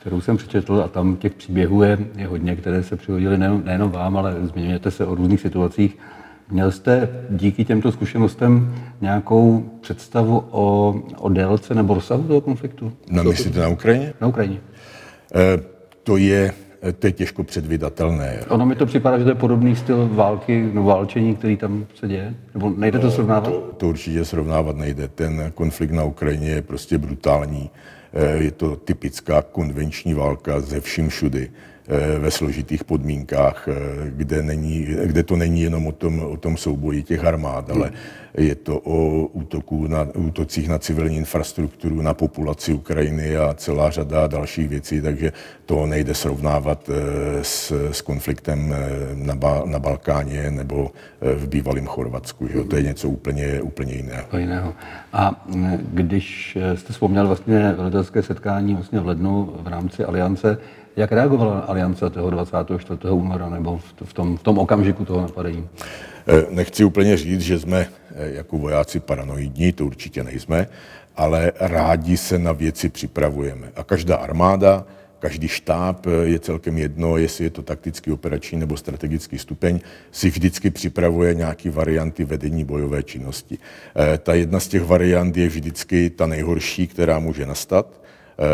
kterou 0.06 0.22
jsem 0.22 0.38
přečetl 0.38 0.82
a 0.86 0.88
tam 0.88 1.16
těch 1.16 1.34
příběhů 1.34 1.84
je, 1.84 1.98
je 2.18 2.28
hodně, 2.28 2.56
které 2.56 2.84
se 2.84 2.96
přihodily 2.96 3.38
nejen, 3.38 3.62
nejenom 3.66 3.92
vám, 3.92 4.18
ale 4.18 4.36
zmiňujete 4.42 4.92
se 4.92 5.06
o 5.06 5.16
různých 5.16 5.42
situacích. 5.42 5.98
Měl 6.50 6.72
jste 6.72 7.10
díky 7.30 7.66
těmto 7.66 7.92
zkušenostem 7.92 8.76
nějakou 9.02 9.70
představu 9.82 10.44
o, 10.52 10.96
o 11.18 11.30
délce 11.30 11.76
nebo 11.76 11.94
rozsahu 11.94 12.24
toho 12.24 12.42
konfliktu? 12.42 12.94
Na 13.10 13.24
myslíte 13.24 13.60
na 13.60 13.68
Ukrajině? 13.68 14.14
Na 14.22 14.28
Ukrajině. 14.28 14.58
E, 15.36 15.60
to 16.04 16.18
je 16.18 16.54
to 17.00 17.08
je 17.08 17.12
těžko 17.12 17.44
předvydatelné. 17.44 18.40
Ono 18.50 18.66
mi 18.66 18.76
to 18.76 18.86
připadá, 18.86 19.18
že 19.18 19.24
to 19.24 19.30
je 19.30 19.36
podobný 19.36 19.76
styl 19.76 20.10
války, 20.12 20.70
no 20.74 20.84
válčení, 20.84 21.36
který 21.36 21.58
tam 21.58 21.86
se 21.96 22.08
děje? 22.08 22.36
Nebo 22.54 22.70
nejde 22.70 23.00
to 23.00 23.12
srovnávat? 23.12 23.44
To, 23.44 23.72
to 23.78 23.88
určitě 23.88 24.26
srovnávat 24.26 24.76
nejde. 24.78 25.08
Ten 25.08 25.52
konflikt 25.56 25.92
na 25.92 26.04
Ukrajině 26.04 26.50
je 26.50 26.62
prostě 26.62 26.98
brutální. 26.98 27.70
Eh, 28.14 28.44
je 28.44 28.52
to 28.52 28.76
typická 28.76 29.42
konvenční 29.42 30.14
válka 30.14 30.60
ze 30.62 30.82
vším 30.82 31.10
všudy 31.10 31.52
ve 32.20 32.32
složitých 32.32 32.84
podmínkách, 32.84 33.68
eh, 33.68 33.74
kde, 34.10 34.44
není, 34.44 34.88
kde 35.06 35.24
to 35.24 35.36
není 35.36 35.62
jenom 35.62 35.88
o 35.88 35.92
tom, 35.92 36.20
o 36.20 36.38
tom 36.38 36.58
souboji 36.58 37.04
těch 37.04 37.26
armád, 37.26 37.70
ale 37.70 37.92
je 38.38 38.56
to 38.56 38.80
o 38.80 39.26
útoku 39.26 39.88
na, 39.88 40.08
útocích 40.16 40.70
na 40.70 40.80
civilní 40.80 41.18
infrastrukturu, 41.18 42.02
na 42.02 42.14
populaci 42.14 42.74
Ukrajiny 42.74 43.38
a 43.38 43.54
celá 43.54 43.90
řada 43.90 44.28
dalších 44.28 44.70
věcí, 44.70 45.02
takže 45.02 45.32
to 45.66 45.86
nejde 45.86 46.14
srovnávat 46.14 46.90
s, 47.42 47.72
s 47.92 48.02
konfliktem 48.02 48.76
na, 49.14 49.36
ba, 49.36 49.62
na 49.66 49.80
Balkáně 49.80 50.52
nebo 50.52 50.92
v 51.22 51.48
bývalém 51.48 51.86
Chorvatsku. 51.86 52.48
Že? 52.48 52.64
To 52.64 52.76
je 52.76 52.84
něco 52.84 53.10
úplně, 53.10 53.62
úplně 53.62 53.94
jiného. 53.94 54.38
jiného. 54.38 54.74
A 55.14 55.46
když 55.94 56.58
jste 56.76 56.94
vzpomněl 56.94 57.28
vlastně 57.28 57.74
velitelské 57.78 58.22
setkání 58.22 58.74
vlastně 58.76 59.00
v 59.00 59.08
lednu 59.08 59.54
v 59.64 59.68
rámci 59.68 60.04
aliance, 60.04 60.58
jak 60.98 61.12
reagovala 61.12 61.60
aliance 61.60 62.10
toho 62.10 62.30
24. 62.30 63.00
února 63.12 63.50
nebo 63.50 63.80
v 64.04 64.14
tom, 64.14 64.38
v 64.38 64.44
tom 64.44 64.58
okamžiku 64.58 65.06
toho 65.06 65.22
napadení? 65.22 65.68
Eh, 66.28 66.46
nechci 66.50 66.84
úplně 66.84 67.18
říct, 67.18 67.42
že 67.42 67.60
jsme 67.60 67.88
eh, 68.16 68.32
jako 68.32 68.58
vojáci 68.58 69.00
paranoidní, 69.00 69.72
to 69.72 69.86
určitě 69.86 70.24
nejsme, 70.24 70.68
ale 71.16 71.52
rádi 71.60 72.18
se 72.18 72.40
na 72.40 72.52
věci 72.52 72.90
připravujeme. 72.90 73.72
A 73.76 73.84
každá 73.84 74.16
armáda, 74.16 74.86
každý 75.20 75.48
štáb, 75.48 76.08
eh, 76.08 76.10
je 76.24 76.40
celkem 76.40 76.78
jedno, 76.78 77.18
jestli 77.18 77.44
je 77.44 77.50
to 77.50 77.62
taktický, 77.62 78.12
operační 78.12 78.60
nebo 78.60 78.78
strategický 78.78 79.38
stupeň, 79.38 79.80
si 80.12 80.30
vždycky 80.30 80.70
připravuje 80.70 81.36
nějaké 81.36 81.70
varianty 81.70 82.26
vedení 82.26 82.64
bojové 82.64 83.04
činnosti. 83.04 83.58
Ta 84.24 84.34
jedna 84.34 84.60
z 84.60 84.68
těch 84.68 84.84
variant 84.84 85.38
je 85.38 85.48
vždycky 85.48 86.10
ta 86.10 86.26
nejhorší, 86.26 86.88
která 86.88 87.20
může 87.20 87.46
nastat. 87.46 88.05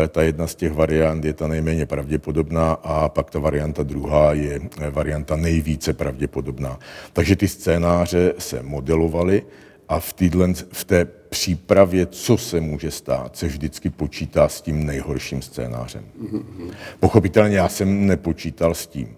Ta 0.08 0.22
jedna 0.22 0.46
z 0.46 0.54
těch 0.54 0.72
variant 0.72 1.24
je 1.24 1.32
ta 1.32 1.48
nejméně 1.48 1.86
pravděpodobná 1.86 2.72
a 2.72 3.08
pak 3.08 3.30
ta 3.30 3.38
varianta 3.38 3.82
druhá 3.82 4.32
je 4.32 4.60
varianta 4.90 5.36
nejvíce 5.36 5.92
pravděpodobná. 5.92 6.78
Takže 7.12 7.36
ty 7.36 7.48
scénáře 7.48 8.34
se 8.38 8.62
modelovaly 8.62 9.42
a 9.88 10.00
v, 10.00 10.12
týdle, 10.12 10.54
v 10.72 10.84
té 10.84 11.04
přípravě, 11.04 12.06
co 12.06 12.36
se 12.36 12.60
může 12.60 12.90
stát, 12.90 13.36
se 13.36 13.46
vždycky 13.46 13.90
počítá 13.90 14.48
s 14.48 14.60
tím 14.60 14.86
nejhorším 14.86 15.42
scénářem. 15.42 16.04
Pochopitelně 17.00 17.56
já 17.56 17.68
jsem 17.68 18.06
nepočítal 18.06 18.74
s 18.74 18.86
tím, 18.86 19.08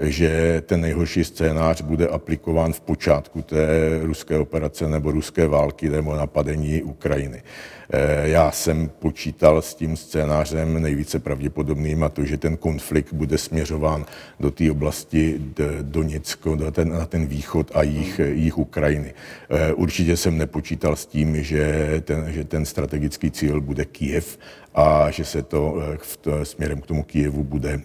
že 0.00 0.62
ten 0.66 0.80
nejhorší 0.80 1.24
scénář 1.24 1.82
bude 1.82 2.08
aplikován 2.08 2.72
v 2.72 2.80
počátku 2.80 3.42
té 3.42 3.66
ruské 4.02 4.38
operace 4.38 4.88
nebo 4.88 5.10
ruské 5.10 5.48
války 5.48 5.88
nebo 5.88 6.16
napadení 6.16 6.82
Ukrajiny. 6.82 7.42
Eh, 7.90 8.28
já 8.28 8.50
jsem 8.50 8.90
počítal 8.98 9.62
s 9.62 9.74
tím 9.74 9.96
scénářem 9.96 10.82
nejvíce 10.82 11.18
pravděpodobným 11.18 12.02
a 12.04 12.08
to, 12.08 12.24
že 12.24 12.36
ten 12.36 12.56
konflikt 12.56 13.12
bude 13.12 13.38
směřován 13.38 14.04
do 14.40 14.50
té 14.50 14.70
oblasti 14.70 15.40
Doněcko, 15.82 16.56
do 16.56 16.70
ten, 16.70 16.88
na 16.88 17.06
ten 17.06 17.26
východ 17.26 17.70
a 17.74 17.82
jich, 17.82 18.20
jich 18.32 18.58
Ukrajiny. 18.58 19.14
Eh, 19.50 19.72
určitě 19.72 20.16
jsem 20.16 20.38
nepočítal 20.38 20.96
s 20.96 21.06
tím, 21.06 21.42
že 21.42 21.86
ten, 22.04 22.32
že 22.32 22.44
ten 22.44 22.64
strategický 22.64 23.30
cíl 23.30 23.60
bude 23.60 23.84
Kiev 23.84 24.38
a 24.78 25.10
že 25.10 25.24
se 25.24 25.42
to, 25.42 25.82
eh, 25.92 25.98
v 25.98 26.44
směrem 26.44 26.80
k 26.80 26.86
tomu 26.86 27.02
Kijevu 27.02 27.44
bude, 27.44 27.80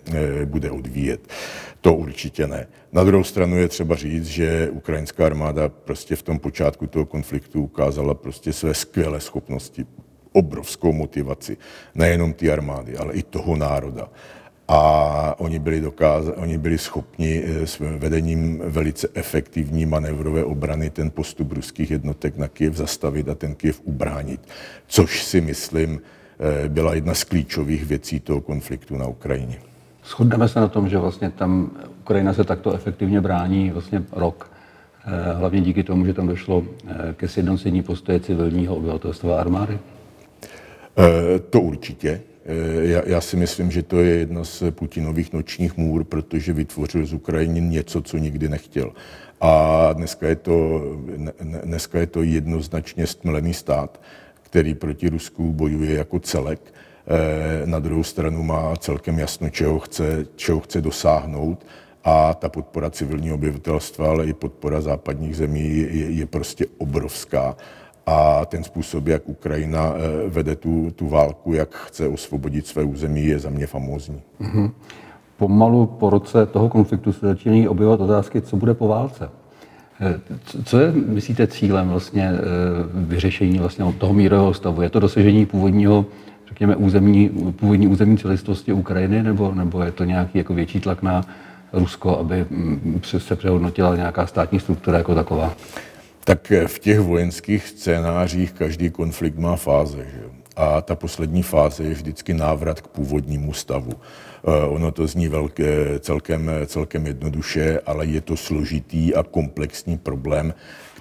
bude 0.46 0.72
odvíjet. 0.72 1.28
To 1.82 1.94
určitě 1.94 2.48
ne. 2.48 2.68
Na 2.92 3.04
druhou 3.04 3.24
stranu 3.24 3.58
je 3.58 3.68
třeba 3.68 3.96
říct, 3.96 4.26
že 4.26 4.70
ukrajinská 4.70 5.26
armáda 5.26 5.70
prostě 5.70 6.16
v 6.16 6.22
tom 6.24 6.40
počátku 6.40 6.88
toho 6.88 7.06
konfliktu 7.06 7.64
ukázala 7.64 8.14
prostě 8.14 8.54
své 8.54 8.74
skvělé 8.74 9.20
schopnosti, 9.20 9.86
obrovskou 10.32 10.94
motivaci, 10.94 11.58
nejenom 11.96 12.34
ty 12.34 12.52
armády, 12.52 12.98
ale 12.98 13.14
i 13.14 13.24
toho 13.24 13.56
národa. 13.56 14.10
A 14.68 15.36
oni 15.40 15.60
byli, 15.60 15.82
dokáz, 15.82 16.26
oni 16.36 16.58
byli 16.58 16.78
schopni 16.78 17.44
eh, 17.46 17.68
s 17.68 17.80
vedením 17.80 18.62
velice 18.66 19.08
efektivní 19.14 19.86
manévrové 19.86 20.44
obrany 20.44 20.90
ten 20.90 21.12
postup 21.12 21.52
ruských 21.52 21.92
jednotek 21.92 22.38
na 22.38 22.48
Kiev 22.48 22.76
zastavit 22.76 23.30
a 23.30 23.36
ten 23.36 23.56
Kiev 23.56 23.82
ubránit. 23.84 24.42
Což 24.88 25.24
si 25.24 25.42
myslím 25.42 26.02
eh, 26.02 26.23
byla 26.68 26.94
jedna 26.94 27.14
z 27.14 27.24
klíčových 27.24 27.86
věcí 27.86 28.20
toho 28.20 28.42
konfliktu 28.42 28.98
na 28.98 29.08
Ukrajině. 29.08 29.58
Shodneme 30.06 30.48
se 30.48 30.60
na 30.60 30.68
tom, 30.68 30.90
že 30.90 30.98
vlastně 30.98 31.30
tam 31.30 31.72
Ukrajina 32.00 32.34
se 32.34 32.44
takto 32.44 32.74
efektivně 32.74 33.22
brání 33.22 33.72
vlastně 33.72 34.04
rok. 34.12 34.52
Eh, 35.06 35.34
hlavně 35.34 35.62
díky 35.62 35.84
tomu, 35.84 36.06
že 36.06 36.14
tam 36.14 36.28
došlo 36.28 36.64
eh, 36.88 37.14
ke 37.14 37.28
sjednocení 37.28 37.84
postoje 37.84 38.20
civilního 38.20 38.76
obyvatelstva 38.76 39.40
armády? 39.40 39.80
Eh, 40.98 41.40
to 41.40 41.62
určitě. 41.62 42.22
Já, 42.82 43.02
já 43.06 43.22
si 43.22 43.38
myslím, 43.38 43.72
že 43.72 43.84
to 43.84 44.02
je 44.02 44.16
jedna 44.16 44.44
z 44.44 44.64
Putinových 44.72 45.34
nočních 45.34 45.78
můr, 45.78 46.04
protože 46.04 46.54
vytvořil 46.54 47.06
z 47.06 47.14
Ukrajiny 47.14 47.62
něco, 47.62 48.02
co 48.02 48.18
nikdy 48.18 48.50
nechtěl. 48.50 48.92
A 49.42 49.94
dneska 49.94 50.28
je 50.28 50.36
to, 50.36 50.82
dneska 51.64 52.00
je 52.00 52.08
to 52.08 52.24
jednoznačně 52.24 53.08
stmelený 53.08 53.54
stát, 53.54 54.02
který 54.54 54.74
proti 54.74 55.10
Rusku 55.10 55.52
bojuje 55.52 55.94
jako 55.94 56.20
celek 56.20 56.74
Eh, 57.08 57.66
na 57.66 57.80
druhou 57.80 58.04
stranu 58.04 58.44
má 58.44 58.76
celkem 58.76 59.20
jasno, 59.20 59.50
čeho 59.50 59.80
chce, 59.80 60.26
čeho 60.36 60.60
chce 60.60 60.82
dosáhnout 60.82 61.66
a 62.04 62.34
ta 62.34 62.50
podpora 62.50 62.90
civilního 62.90 63.36
obyvatelstva, 63.36 64.10
ale 64.10 64.26
i 64.26 64.34
podpora 64.34 64.82
západních 64.82 65.36
zemí 65.36 65.78
je, 65.78 66.12
je 66.12 66.26
prostě 66.26 66.66
obrovská. 66.78 67.56
A 68.06 68.46
ten 68.46 68.64
způsob, 68.64 69.08
jak 69.08 69.30
Ukrajina 69.30 69.94
eh, 69.96 70.30
vede 70.30 70.56
tu, 70.56 70.92
tu 70.92 71.08
válku, 71.08 71.54
jak 71.54 71.76
chce 71.76 72.08
osvobodit 72.08 72.68
své 72.68 72.84
území, 72.84 73.26
je 73.26 73.40
za 73.40 73.50
mě 73.50 73.68
famózní. 73.68 74.22
Mm-hmm. 74.42 74.72
Pomalu 75.38 75.86
po 75.86 76.10
roce 76.10 76.46
toho 76.46 76.70
konfliktu 76.70 77.14
se 77.14 77.26
začínají 77.26 77.68
objevovat 77.68 78.02
otázky, 78.02 78.42
co 78.42 78.56
bude 78.56 78.74
po 78.74 78.88
válce. 78.88 79.30
Eh, 80.04 80.20
co 80.64 80.80
je, 80.80 80.92
myslíte, 80.92 81.48
cílem 81.48 81.90
vlastně 81.90 82.32
vyřešení 82.94 83.60
vlastně 83.60 83.94
toho 83.98 84.14
mírového 84.14 84.54
stavu? 84.54 84.82
Je 84.82 84.90
to 84.90 85.00
dosažení 85.00 85.46
původního 85.46 86.06
řekněme, 86.54 86.76
územní, 86.76 87.30
původní 87.30 87.88
územní 87.88 88.18
celistvosti 88.18 88.74
Ukrajiny, 88.74 89.24
nebo, 89.24 89.52
nebo 89.52 89.84
je 89.84 89.92
to 89.92 90.04
nějaký 90.04 90.38
jako 90.38 90.54
větší 90.54 90.80
tlak 90.80 91.02
na 91.02 91.26
Rusko, 91.74 92.18
aby 92.18 92.46
mm, 92.50 93.02
se 93.18 93.36
přehodnotila 93.36 93.96
nějaká 93.96 94.28
státní 94.28 94.60
struktura 94.60 94.98
jako 94.98 95.16
taková? 95.16 95.54
Tak 96.24 96.52
eh, 96.52 96.68
v 96.68 96.80
těch 96.80 97.00
vojenských 97.00 97.68
scénářích 97.68 98.52
každý 98.52 98.90
konflikt 98.90 99.38
má 99.38 99.56
fáze. 99.56 99.98
Že? 99.98 100.24
A 100.56 100.82
ta 100.82 100.96
poslední 100.96 101.44
fáze 101.44 101.84
je 101.84 101.94
vždycky 101.94 102.34
návrat 102.34 102.82
k 102.82 102.88
původnímu 102.88 103.54
stavu. 103.54 103.92
Ono 104.68 104.92
to 104.92 105.08
zní 105.08 105.28
velké, 105.28 106.00
celkem, 106.00 106.52
celkem 106.66 107.08
jednoduše, 107.08 107.80
ale 107.86 108.06
je 108.06 108.22
to 108.22 108.38
složitý 108.38 109.16
a 109.16 109.24
komplexní 109.24 109.98
problém, 109.98 110.54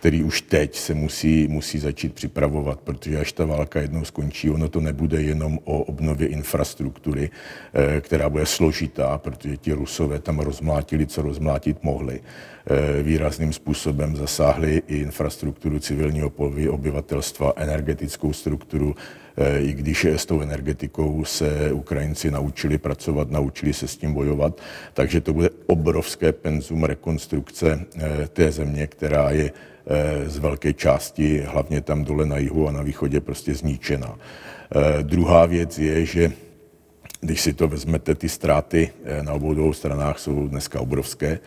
který 0.02 0.25
už 0.25 0.42
teď 0.42 0.76
se 0.76 0.94
musí, 0.94 1.49
musí 1.49 1.78
začít 1.78 2.14
připravovat, 2.14 2.80
protože 2.80 3.20
až 3.20 3.32
ta 3.32 3.44
válka 3.44 3.80
jednou 3.80 4.04
skončí, 4.04 4.50
ono 4.50 4.68
to 4.68 4.80
nebude 4.80 5.22
jenom 5.22 5.58
o 5.64 5.78
obnově 5.78 6.28
infrastruktury, 6.28 7.30
eh, 7.75 8.00
která 8.00 8.28
bude 8.28 8.46
složitá, 8.46 9.18
protože 9.18 9.56
ti 9.56 9.72
Rusové 9.72 10.18
tam 10.18 10.38
rozmlátili, 10.38 11.06
co 11.06 11.22
rozmlátit 11.22 11.82
mohli. 11.82 12.20
Eh, 12.20 13.02
výrazným 13.02 13.52
způsobem 13.52 14.16
zasáhli 14.16 14.82
i 14.87 14.96
infrastrukturu 14.96 15.78
civilního 15.78 16.32
obyvatelstva, 16.70 17.52
energetickou 17.56 18.32
strukturu, 18.32 18.96
eh, 18.99 19.21
i 19.60 19.72
když 19.72 20.04
s 20.04 20.26
tou 20.26 20.40
energetikou 20.40 21.24
se 21.24 21.72
Ukrajinci 21.72 22.30
naučili 22.30 22.78
pracovat, 22.78 23.30
naučili 23.30 23.72
se 23.72 23.88
s 23.88 23.96
tím 23.96 24.14
bojovat, 24.14 24.60
takže 24.94 25.20
to 25.20 25.32
bude 25.32 25.50
obrovské 25.66 26.32
penzum 26.32 26.84
rekonstrukce 26.84 27.84
té 28.32 28.52
země, 28.52 28.86
která 28.86 29.30
je 29.30 29.50
Eh, 29.86 30.28
z 30.28 30.38
velké 30.38 30.72
části, 30.72 31.38
hlavně 31.38 31.80
tam 31.80 32.04
dole 32.04 32.26
na 32.26 32.38
jihu 32.38 32.68
a 32.68 32.72
na 32.72 32.82
východě, 32.82 33.20
prostě 33.20 33.54
zničená. 33.54 34.18
Eh, 34.18 35.02
druhá 35.02 35.46
věc 35.46 35.78
je, 35.78 36.06
že 36.06 36.32
když 37.20 37.40
si 37.40 37.52
to 37.52 37.68
vezmete, 37.68 38.14
ty 38.14 38.28
ztráty 38.28 38.90
eh, 39.04 39.22
na 39.22 39.32
obou 39.32 39.54
dvou 39.54 39.72
stranách 39.72 40.18
jsou 40.18 40.48
dneska 40.48 40.80
obrovské. 40.80 41.38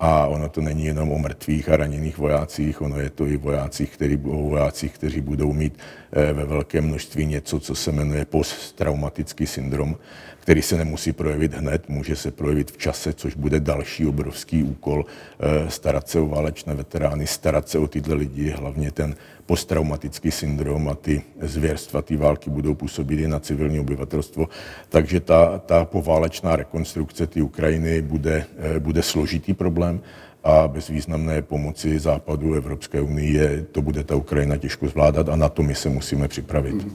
A 0.00 0.26
ono 0.26 0.48
to 0.48 0.60
není 0.60 0.84
jenom 0.84 1.12
o 1.12 1.18
mrtvých 1.18 1.68
a 1.68 1.76
raněných 1.76 2.18
vojácích, 2.18 2.82
ono 2.82 3.00
je 3.00 3.10
to 3.10 3.26
i 3.26 3.36
vojácích, 3.36 3.90
který, 3.90 4.16
o 4.16 4.36
vojácích, 4.36 4.92
kteří 4.92 5.20
budou 5.20 5.52
mít 5.52 5.78
ve 6.12 6.44
velkém 6.44 6.84
množství 6.84 7.26
něco, 7.26 7.60
co 7.60 7.74
se 7.74 7.92
jmenuje 7.92 8.24
posttraumatický 8.24 9.46
syndrom, 9.46 9.96
který 10.40 10.62
se 10.62 10.76
nemusí 10.76 11.12
projevit 11.12 11.54
hned, 11.54 11.88
může 11.88 12.16
se 12.16 12.30
projevit 12.30 12.70
v 12.70 12.76
čase, 12.76 13.12
což 13.12 13.34
bude 13.34 13.60
další 13.60 14.06
obrovský 14.06 14.62
úkol 14.62 15.04
eh, 15.06 15.70
starat 15.70 16.08
se 16.08 16.20
o 16.20 16.28
válečné 16.28 16.74
veterány, 16.74 17.26
starat 17.26 17.68
se 17.68 17.78
o 17.78 17.88
tyhle 17.88 18.14
lidi, 18.14 18.50
hlavně 18.50 18.90
ten 18.90 19.14
posttraumatický 19.50 20.30
syndrom 20.30 20.88
a 20.88 20.94
ty 20.94 21.22
zvěrstva 21.42 22.02
ty 22.02 22.16
války 22.16 22.50
budou 22.50 22.74
působit 22.74 23.20
i 23.20 23.28
na 23.28 23.40
civilní 23.40 23.80
obyvatelstvo. 23.80 24.46
Takže 24.88 25.20
ta, 25.20 25.58
ta 25.58 25.84
poválečná 25.84 26.56
rekonstrukce 26.56 27.26
ty 27.26 27.42
Ukrajiny 27.42 28.02
bude, 28.02 28.44
eh, 28.58 28.78
bude 28.78 29.02
složitý 29.02 29.54
problém 29.54 30.00
a 30.44 30.68
bez 30.68 30.88
významné 30.88 31.42
pomoci 31.42 31.98
Západu 31.98 32.54
Evropské 32.54 33.00
unie 33.00 33.66
to 33.72 33.82
bude 33.82 34.04
ta 34.04 34.14
Ukrajina 34.14 34.56
těžko 34.56 34.86
zvládat 34.88 35.28
a 35.28 35.36
na 35.36 35.48
to 35.48 35.62
my 35.62 35.74
se 35.74 35.88
musíme 35.88 36.28
připravit. 36.28 36.74
Mm. 36.74 36.94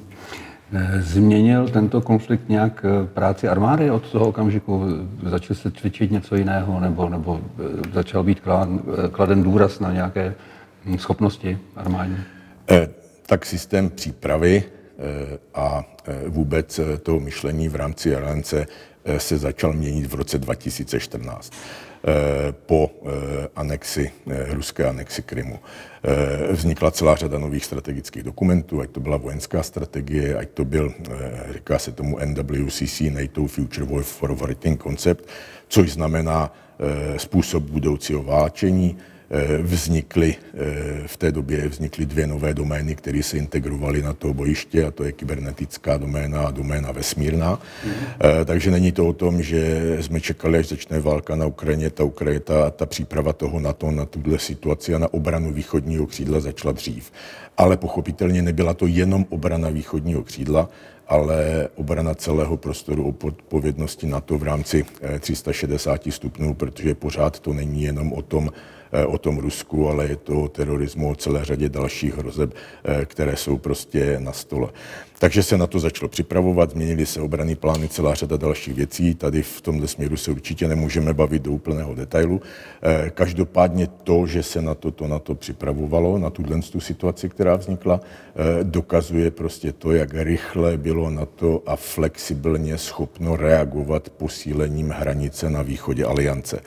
Změnil 1.00 1.68
tento 1.68 2.02
konflikt 2.02 2.50
nějak 2.50 2.86
eh, 2.88 3.08
práci 3.08 3.48
armády 3.48 3.92
od 3.92 4.12
toho 4.12 4.28
okamžiku? 4.28 4.84
Začal 5.24 5.56
se 5.56 5.72
cvičit 5.72 6.12
něco 6.12 6.36
jiného 6.36 6.80
nebo, 6.80 7.10
nebo 7.10 7.40
eh, 7.44 7.92
začal 7.94 8.24
být 8.24 8.40
kladen, 8.40 8.80
eh, 8.80 9.10
kladen 9.12 9.44
důraz 9.44 9.80
na 9.80 9.92
nějaké 9.92 10.34
hm, 10.86 10.98
schopnosti 10.98 11.58
armádní? 11.76 12.35
Eh, 12.70 12.90
tak 13.26 13.46
systém 13.46 13.90
přípravy 13.90 14.64
eh, 14.64 15.38
a 15.54 15.84
vůbec 16.28 16.80
toho 17.04 17.20
myšlení 17.20 17.70
v 17.70 17.76
rámci 17.76 18.16
aliance 18.16 18.68
se 19.18 19.38
začal 19.38 19.74
měnit 19.74 20.06
v 20.06 20.14
roce 20.14 20.38
2014. 20.38 21.54
Eh, 22.08 22.54
po 22.66 22.92
eh, 23.02 23.50
anexi, 23.56 24.12
eh, 24.30 24.54
ruské 24.54 24.86
anexi 24.86 25.22
Krymu. 25.22 25.60
Vznikla 26.52 26.92
celá 26.92 27.16
řada 27.16 27.40
nových 27.40 27.66
strategických 27.66 28.24
dokumentů, 28.24 28.82
ať 28.82 28.90
to 28.90 29.00
byla 29.00 29.18
vojenská 29.18 29.64
strategie, 29.64 30.38
ať 30.38 30.50
to 30.50 30.66
byl, 30.66 30.94
říká 31.54 31.80
se 31.80 31.92
tomu 31.92 32.18
NWCC, 32.26 33.02
NATO 33.02 33.48
Future 33.48 33.86
War 33.86 34.04
Forwarding 34.04 34.84
Concept, 34.84 35.26
což 35.68 35.92
znamená 35.92 36.54
způsob 37.18 37.64
budoucího 37.64 38.24
válčení, 38.24 38.98
Eh, 38.98 39.15
vznikly 39.62 40.36
eh, 40.36 41.08
v 41.08 41.18
té 41.18 41.32
době 41.32 41.68
vznikly 41.68 42.06
dvě 42.06 42.28
nové 42.28 42.54
domény, 42.54 42.96
které 42.96 43.24
se 43.24 43.38
integrovaly 43.38 44.02
na 44.02 44.14
to 44.14 44.34
bojiště, 44.34 44.86
a 44.86 44.92
to 44.92 45.04
je 45.04 45.12
kybernetická 45.12 45.98
doména 45.98 46.42
a 46.42 46.52
doména 46.52 46.92
vesmírná. 46.92 47.56
Mm-hmm. 47.56 48.46
Takže 48.46 48.72
není 48.72 48.92
to 48.92 49.08
o 49.08 49.14
tom, 49.14 49.44
že 49.44 49.98
jsme 50.02 50.22
čekali, 50.22 50.60
až 50.60 50.68
začne 50.68 51.00
válka 51.00 51.36
na 51.36 51.46
Ukrajině. 51.46 51.90
Ta 51.90 52.04
Ukrajina, 52.04 52.40
ta, 52.44 52.70
ta 52.70 52.86
příprava 52.86 53.34
toho 53.34 53.60
na 53.60 53.74
to, 53.74 53.92
na 53.92 54.06
tuhle 54.06 54.40
situaci 54.40 54.96
a 54.96 55.00
na 55.00 55.14
obranu 55.14 55.54
východního 55.54 56.06
křídla 56.06 56.40
začala 56.40 56.72
dřív. 56.72 57.12
Ale 57.58 57.78
pochopitelně 57.78 58.42
nebyla 58.42 58.74
to 58.74 58.88
jenom 58.88 59.26
obrana 59.30 59.70
východního 59.70 60.24
křídla, 60.24 60.70
ale 61.08 61.70
obrana 61.76 62.16
celého 62.16 62.58
prostoru 62.58 63.04
o 63.06 63.28
odpovědnosti 63.28 64.10
to 64.26 64.38
v 64.38 64.44
rámci 64.44 64.86
360 65.20 66.02
stupňů, 66.10 66.54
protože 66.54 66.96
pořád 66.96 67.40
to 67.40 67.54
není 67.54 67.84
jenom 67.84 68.14
o 68.14 68.22
tom, 68.22 68.50
Eh, 68.85 68.85
o 69.04 69.18
tom 69.18 69.38
Rusku, 69.38 69.90
ale 69.90 70.08
je 70.08 70.16
to 70.16 70.42
o 70.42 70.48
terorismu, 70.48 71.10
o 71.10 71.16
celé 71.16 71.46
řadě 71.46 71.70
dalších 71.70 72.18
hrozeb, 72.18 72.54
eh, 72.84 73.06
které 73.06 73.36
jsou 73.36 73.58
prostě 73.58 74.16
na 74.20 74.32
stole. 74.32 74.70
Takže 75.20 75.44
se 75.44 75.58
na 75.58 75.68
to 75.68 75.80
začalo 75.80 76.10
připravovat, 76.10 76.72
změnily 76.72 77.06
se 77.06 77.22
obrany 77.22 77.56
plány, 77.56 77.90
celá 77.90 78.14
řada 78.14 78.38
dalších 78.38 78.74
věcí. 78.74 79.16
Tady 79.16 79.42
v 79.42 79.62
tomhle 79.62 79.88
směru 79.88 80.18
se 80.18 80.32
určitě 80.32 80.68
nemůžeme 80.68 81.14
bavit 81.14 81.42
do 81.42 81.52
úplného 81.52 81.96
detailu. 81.96 82.42
Eh, 82.82 83.10
každopádně 83.10 83.88
to, 83.88 84.28
že 84.28 84.44
se 84.44 84.62
na 84.62 84.76
to, 84.76 84.92
to, 84.92 85.08
na 85.08 85.20
to 85.20 85.36
připravovalo, 85.36 86.18
na 86.18 86.30
tuhle 86.30 86.62
tu 86.62 86.80
situaci, 86.80 87.30
která 87.30 87.56
vznikla, 87.56 88.00
dokazuje 88.64 89.32
prostě 89.32 89.72
to, 89.72 89.92
jak 89.92 90.14
rychle 90.14 90.78
bylo 90.78 91.10
na 91.10 91.26
to 91.26 91.64
a 91.66 91.76
flexibilně 91.76 92.78
schopno 92.78 93.36
reagovat 93.36 94.10
posílením 94.10 94.90
hranice 94.90 95.50
na 95.50 95.62
východě 95.62 96.06
aliance. 96.06 96.62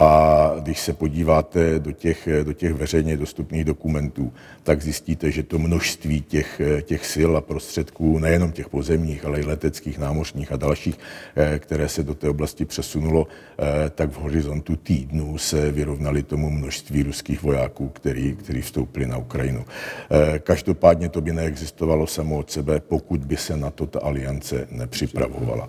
A 0.00 0.52
když 0.60 0.80
se 0.80 0.92
podíváte 0.92 1.78
do 1.78 1.92
těch, 1.92 2.28
do 2.42 2.52
těch 2.52 2.72
veřejně 2.72 3.16
dostupných 3.16 3.64
dokumentů, 3.64 4.32
tak 4.62 4.82
zjistíte, 4.82 5.30
že 5.30 5.42
to 5.42 5.58
množství 5.58 6.20
těch, 6.20 6.60
těch 6.82 7.06
sil 7.12 7.30
a 7.36 7.40
prostředků, 7.40 8.18
nejenom 8.18 8.52
těch 8.52 8.68
pozemních, 8.68 9.24
ale 9.24 9.40
i 9.40 9.44
leteckých, 9.44 9.98
námořních 9.98 10.52
a 10.52 10.56
dalších, 10.56 10.98
eh, 11.36 11.58
které 11.58 11.88
se 11.88 12.02
do 12.02 12.14
té 12.14 12.28
oblasti 12.28 12.64
přesunulo, 12.64 13.26
eh, 13.58 13.90
tak 13.90 14.10
v 14.10 14.16
horizontu 14.16 14.76
týdnů 14.76 15.38
se 15.38 15.72
vyrovnali 15.72 16.22
tomu 16.22 16.50
množství 16.50 17.02
ruských 17.02 17.42
vojáků, 17.42 17.88
který, 17.88 18.36
který 18.36 18.62
vstoupili 18.62 19.06
na 19.06 19.16
Ukrajinu. 19.16 19.64
Eh, 19.64 20.38
každopádně 20.38 21.08
to 21.08 21.20
by 21.20 21.32
neexistovalo 21.32 22.06
samo 22.06 22.38
od 22.38 22.50
sebe, 22.50 22.80
pokud 22.80 23.20
by 23.24 23.36
se 23.36 23.56
na 23.56 23.70
to 23.70 23.86
ta 23.86 24.00
aliance 24.00 24.68
nepřipravovala. 24.70 25.68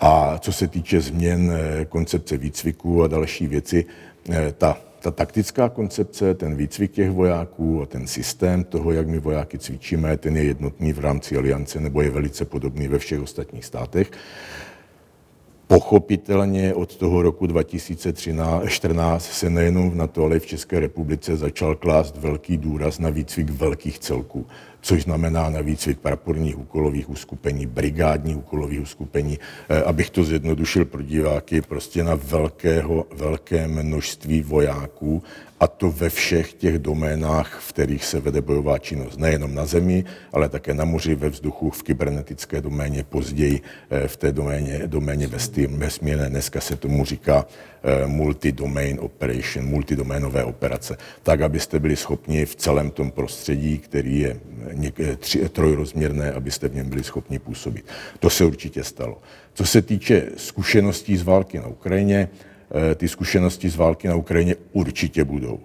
A 0.00 0.38
co 0.38 0.52
se 0.52 0.68
týče 0.68 1.00
změn 1.00 1.52
eh, 1.52 1.84
koncepce 1.84 2.36
výcviku 2.36 3.02
a 3.02 3.08
další 3.08 3.46
věci, 3.46 3.84
eh, 4.30 4.54
ta, 4.58 4.78
ta 5.00 5.10
taktická 5.10 5.68
koncepce, 5.68 6.34
ten 6.34 6.56
výcvik 6.56 6.92
těch 6.92 7.10
vojáků 7.10 7.82
a 7.82 7.86
ten 7.86 8.06
systém 8.06 8.64
toho, 8.64 8.92
jak 8.92 9.08
my 9.08 9.18
vojáky 9.18 9.58
cvičíme, 9.58 10.16
ten 10.16 10.36
je 10.36 10.44
jednotný 10.44 10.92
v 10.92 10.98
rámci 10.98 11.36
aliance 11.36 11.80
nebo 11.80 12.02
je 12.02 12.10
velice 12.10 12.44
podobný 12.44 12.88
ve 12.88 12.98
všech 12.98 13.20
ostatních 13.20 13.64
státech. 13.64 14.10
Pochopitelně 15.66 16.74
od 16.74 16.96
toho 16.96 17.22
roku 17.22 17.46
2014 17.46 19.24
se 19.24 19.50
nejenom 19.50 19.90
v 19.90 19.94
NATO, 19.94 20.24
ale 20.24 20.36
i 20.36 20.40
v 20.40 20.46
České 20.46 20.80
republice 20.80 21.36
začal 21.36 21.74
klást 21.74 22.16
velký 22.16 22.56
důraz 22.56 22.98
na 22.98 23.10
výcvik 23.10 23.50
velkých 23.50 23.98
celků 23.98 24.46
což 24.80 25.02
znamená 25.02 25.50
na 25.50 25.60
výcvik 25.60 25.98
praporních 25.98 26.58
úkolových 26.58 27.10
uskupení, 27.10 27.66
brigádních 27.66 28.36
úkolových 28.36 28.80
uskupení. 28.80 29.38
Eh, 29.68 29.82
abych 29.82 30.10
to 30.10 30.24
zjednodušil 30.24 30.84
pro 30.84 31.02
diváky, 31.02 31.60
prostě 31.60 32.04
na 32.04 32.14
velkého, 32.14 33.06
velké 33.16 33.68
množství 33.68 34.42
vojáků 34.42 35.22
a 35.60 35.66
to 35.68 35.90
ve 35.90 36.10
všech 36.10 36.52
těch 36.52 36.78
doménách, 36.78 37.60
v 37.60 37.68
kterých 37.72 38.04
se 38.04 38.20
vede 38.20 38.40
bojová 38.40 38.78
činnost. 38.78 39.18
Nejenom 39.18 39.54
na 39.54 39.66
zemi, 39.66 40.04
ale 40.32 40.48
také 40.48 40.74
na 40.74 40.84
moři, 40.84 41.14
ve 41.14 41.28
vzduchu, 41.28 41.70
v 41.70 41.82
kybernetické 41.82 42.60
doméně, 42.60 43.04
později 43.04 43.60
eh, 43.90 44.08
v 44.08 44.16
té 44.16 44.32
doméně, 44.32 44.82
doméně 44.86 45.28
vesmírné. 45.68 46.30
Dneska 46.30 46.60
se 46.60 46.76
tomu 46.76 47.04
říká 47.04 47.46
eh, 47.82 48.06
multi-domain 48.06 48.98
operation, 49.00 49.66
multidoménové 49.66 50.44
operace. 50.44 50.96
Tak, 51.22 51.40
abyste 51.40 51.78
byli 51.78 51.96
schopni 51.96 52.46
v 52.46 52.56
celém 52.56 52.90
tom 52.90 53.10
prostředí, 53.10 53.78
který 53.78 54.18
je 54.18 54.40
eh, 55.00 55.16
tři, 55.16 55.48
trojrozměrné, 55.48 56.32
abyste 56.32 56.68
v 56.68 56.74
něm 56.74 56.88
byli 56.88 57.04
schopni 57.04 57.38
působit. 57.38 57.84
To 58.20 58.30
se 58.30 58.44
určitě 58.44 58.84
stalo. 58.84 59.18
Co 59.54 59.66
se 59.66 59.82
týče 59.82 60.28
zkušeností 60.36 61.16
z 61.16 61.22
války 61.22 61.58
na 61.58 61.66
Ukrajině, 61.66 62.28
Eh, 62.70 62.94
ty 62.94 63.08
zkušenosti 63.08 63.70
z 63.70 63.76
války 63.76 64.08
na 64.08 64.14
Ukrajině 64.14 64.56
určitě 64.72 65.24
budou. 65.24 65.60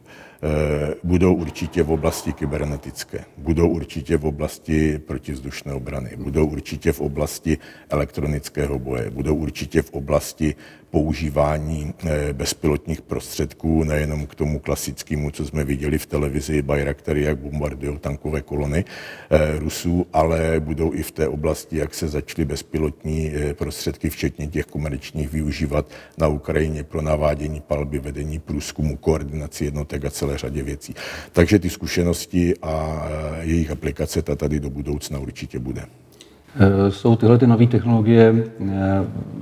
budou 1.04 1.34
určitě 1.34 1.84
v 1.84 1.92
oblasti 1.92 2.34
kybernetické, 2.34 3.26
budou 3.38 3.70
určitě 3.70 4.18
v 4.18 4.26
oblasti 4.26 5.00
protizdušné 5.00 5.74
obrany, 5.74 6.10
budou 6.18 6.46
určitě 6.46 6.92
v 6.92 7.02
oblasti 7.02 7.58
elektronického 7.90 8.80
boje, 8.80 9.10
budou 9.10 9.36
určitě 9.36 9.82
v 9.82 9.92
oblasti 9.92 10.56
používání 10.96 11.94
eh, 12.06 12.34
bezpilotních 12.34 13.02
prostředků, 13.02 13.84
nejenom 13.84 14.26
k 14.26 14.36
tomu 14.36 14.60
klasickému, 14.60 15.32
co 15.32 15.46
jsme 15.46 15.66
viděli 15.66 15.98
v 15.98 16.06
televizi, 16.06 16.62
Bayraktary, 16.62 17.22
jak 17.22 17.38
bombardují 17.38 17.98
tankové 18.00 18.42
kolony 18.42 18.86
eh, 19.30 19.60
Rusů, 19.60 20.08
ale 20.14 20.60
budou 20.60 20.94
i 20.94 21.04
v 21.04 21.12
té 21.12 21.28
oblasti, 21.28 21.78
jak 21.78 21.94
se 21.94 22.08
začaly 22.08 22.46
bezpilotní 22.46 23.32
eh, 23.36 23.54
prostředky, 23.54 24.10
včetně 24.10 24.48
těch 24.48 24.66
komerčních, 24.66 25.30
využívat 25.30 25.86
na 26.18 26.28
Ukrajině 26.28 26.84
pro 26.84 27.02
navádění 27.02 27.62
palby, 27.62 28.00
vedení 28.00 28.40
průzkumu, 28.40 28.98
koordinaci 28.98 29.66
jednotek 29.66 30.06
a 30.06 30.10
celé 30.10 30.38
řadě 30.38 30.64
věcí. 30.64 30.96
Takže 31.32 31.60
ty 31.60 31.70
zkušenosti 31.70 32.54
a 32.62 33.08
jejich 33.42 33.72
aplikace 33.72 34.22
ta 34.22 34.36
tady 34.36 34.60
do 34.60 34.70
budoucna 34.70 35.20
určitě 35.20 35.60
bude. 35.60 35.86
Eh, 36.60 36.92
jsou 36.92 37.16
tyhle 37.16 37.38
ty 37.38 37.48
nové 37.48 37.68
technologie 37.68 38.34
eh, 38.60 38.74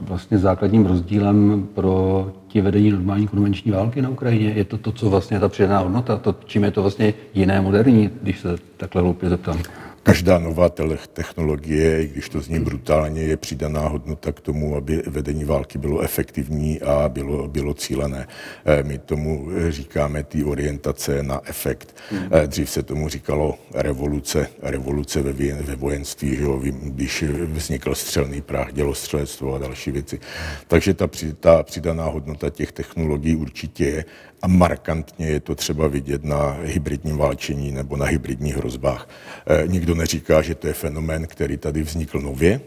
vlastně 0.08 0.38
základním 0.38 0.86
rozdílem 0.86 1.68
pro 1.74 2.32
ti 2.48 2.62
vedení 2.62 2.92
normální 2.92 3.28
konvenční 3.28 3.72
války 3.72 4.02
na 4.02 4.10
Ukrajině? 4.10 4.54
Je 4.56 4.64
to 4.64 4.78
to, 4.78 4.92
co 4.92 5.10
vlastně 5.10 5.40
ta 5.40 5.50
přidaná 5.50 5.80
hodnota? 5.80 6.18
To, 6.18 6.36
čím 6.46 6.64
je 6.64 6.72
to 6.72 6.82
vlastně 6.82 7.14
jiné, 7.34 7.62
moderní, 7.62 8.10
když 8.22 8.40
se 8.40 8.56
takhle 8.78 9.02
hloupě 9.02 9.30
zeptám? 9.30 9.60
Každá 10.04 10.40
nová 10.40 10.70
technologie, 11.14 12.04
i 12.04 12.08
když 12.08 12.30
to 12.30 12.42
zní 12.42 12.60
brutálně, 12.60 13.22
je 13.22 13.38
přidaná 13.38 13.88
hodnota 13.88 14.32
k 14.32 14.40
tomu, 14.42 14.76
aby 14.76 15.04
vedení 15.08 15.46
války 15.46 15.78
bylo 15.78 16.02
efektivní 16.02 16.82
a 16.82 17.10
bylo, 17.10 17.48
bylo 17.48 17.74
cílené. 17.74 18.28
Eh, 18.66 18.84
my 18.84 18.98
tomu 18.98 19.50
říkáme 19.70 20.24
ty 20.24 20.44
orientace 20.44 21.24
na 21.24 21.42
efekt. 21.46 21.96
Hmm. 22.12 22.30
Dřív 22.46 22.70
se 22.70 22.84
tomu 22.84 23.10
říkalo 23.10 23.58
revoluce, 23.74 24.48
revoluce 24.62 25.22
ve, 25.22 25.34
ve 25.54 25.76
vojenství, 25.76 26.36
že 26.36 26.44
jo, 26.44 26.62
když 26.84 27.24
vznikl 27.46 27.96
střelný 27.96 28.42
prach, 28.42 28.74
dělostřelectvo 28.74 29.56
a 29.56 29.58
další 29.58 29.92
věci. 29.92 30.20
Takže 30.68 30.94
ta, 30.94 31.10
ta 31.40 31.64
přidaná 31.64 32.06
hodnota 32.06 32.50
těch 32.50 32.72
technologií 32.72 33.36
určitě 33.36 33.86
je 33.86 34.06
a 34.44 34.48
markantně 34.48 35.28
je 35.28 35.40
to 35.40 35.56
třeba 35.56 35.88
vidět 35.88 36.24
na 36.24 36.58
hybridním 36.64 37.18
válčení 37.18 37.72
nebo 37.72 37.98
na 37.98 38.06
hybridních 38.06 38.58
hrozbách. 38.58 39.10
E, 39.48 39.68
nikdo 39.68 39.96
neříká, 39.96 40.42
že 40.42 40.56
to 40.56 40.68
je 40.68 40.74
fenomén, 40.74 41.28
který 41.28 41.58
tady 41.58 41.84
vznikl 41.84 42.20
nově. 42.20 42.62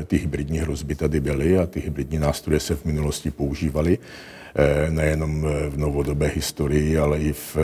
E, 0.00 0.04
ty 0.04 0.16
hybridní 0.16 0.58
hrozby 0.58 0.94
tady 0.94 1.20
byly 1.20 1.58
a 1.58 1.66
ty 1.66 1.80
hybridní 1.80 2.18
nástroje 2.18 2.60
se 2.60 2.76
v 2.76 2.84
minulosti 2.84 3.30
používaly 3.30 3.98
e, 4.54 4.90
nejenom 4.90 5.42
v 5.68 5.76
novodobé 5.76 6.26
historii, 6.26 6.98
ale 6.98 7.18
i, 7.18 7.32
v, 7.32 7.56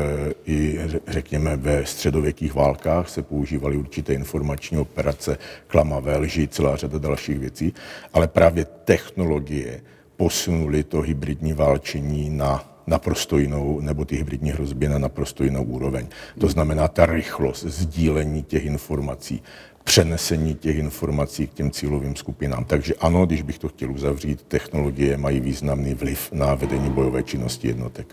i 0.46 0.78
řekněme 1.08 1.56
ve 1.56 1.86
středověkých 1.86 2.54
válkách 2.54 3.08
se 3.08 3.22
používaly 3.22 3.76
určité 3.76 4.14
informační 4.14 4.78
operace, 4.78 5.38
klamavé 5.66 6.16
lži, 6.16 6.48
celá 6.48 6.76
řada 6.76 6.98
dalších 6.98 7.38
věcí, 7.38 7.74
ale 8.12 8.28
právě 8.28 8.64
technologie 8.64 9.80
posunuly 10.16 10.84
to 10.84 11.00
hybridní 11.00 11.52
válčení 11.52 12.30
na 12.30 12.73
naprosto 12.86 13.38
jinou, 13.38 13.80
nebo 13.80 14.04
ty 14.04 14.16
hybridní 14.16 14.50
hrozby 14.50 14.88
na 14.88 14.98
naprosto 14.98 15.44
jinou 15.44 15.62
úroveň. 15.62 16.06
To 16.40 16.48
znamená 16.48 16.88
ta 16.88 17.06
rychlost 17.06 17.64
sdílení 17.64 18.42
těch 18.42 18.66
informací, 18.66 19.42
přenesení 19.84 20.54
těch 20.54 20.76
informací 20.76 21.46
k 21.46 21.54
těm 21.54 21.70
cílovým 21.70 22.16
skupinám. 22.16 22.64
Takže 22.64 22.94
ano, 23.00 23.26
když 23.26 23.42
bych 23.42 23.58
to 23.58 23.68
chtěl 23.68 23.92
uzavřít, 23.92 24.42
technologie 24.42 25.16
mají 25.16 25.40
významný 25.40 25.94
vliv 25.94 26.32
na 26.32 26.54
vedení 26.54 26.90
bojové 26.90 27.22
činnosti 27.22 27.68
jednotek. 27.68 28.06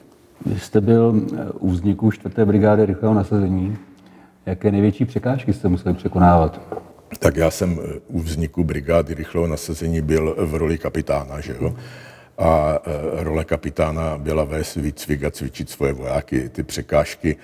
Vy 0.45 0.59
jste 0.59 0.81
byl 0.81 1.21
u 1.59 1.69
vzniku 1.69 2.11
4. 2.11 2.35
brigády 2.45 2.85
rychlého 2.85 3.13
nasazení. 3.13 3.77
Jaké 4.45 4.71
největší 4.71 5.05
překážky 5.05 5.53
jste 5.53 5.67
museli 5.67 5.95
překonávat? 5.95 6.61
Tak 7.19 7.35
já 7.35 7.51
jsem 7.51 7.79
u 8.07 8.19
vzniku 8.19 8.63
brigády 8.63 9.13
rychlého 9.13 9.47
nasazení 9.47 10.01
byl 10.01 10.35
v 10.39 10.55
roli 10.55 10.77
kapitána, 10.77 11.39
že 11.39 11.55
jo? 11.61 11.75
A 12.37 12.79
e, 13.19 13.23
role 13.23 13.45
kapitána 13.45 14.17
byla 14.17 14.43
vést 14.43 14.75
výcvik 14.75 15.23
a 15.23 15.31
cvičit 15.31 15.69
svoje 15.69 15.93
vojáky. 15.93 16.49
Ty 16.49 16.63
překážky 16.63 17.35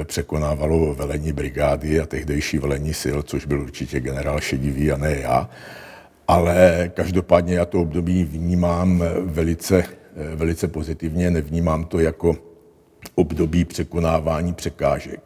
e, 0.00 0.04
překonávalo 0.04 0.94
velení 0.94 1.32
brigády 1.32 2.00
a 2.00 2.06
tehdejší 2.06 2.58
velení 2.58 2.94
sil, 3.02 3.18
což 3.22 3.46
byl 3.46 3.60
určitě 3.60 4.00
generál 4.00 4.40
Šedivý 4.40 4.92
a 4.92 4.96
ne 4.96 5.16
já. 5.20 5.50
Ale 6.28 6.90
každopádně 6.94 7.54
já 7.54 7.64
to 7.64 7.80
období 7.80 8.24
vnímám 8.24 9.04
velice, 9.20 9.78
e, 9.78 10.36
velice 10.36 10.68
pozitivně, 10.68 11.30
nevnímám 11.30 11.84
to 11.84 11.98
jako 11.98 12.36
období 13.14 13.64
překonávání 13.64 14.52
překážek 14.52 15.20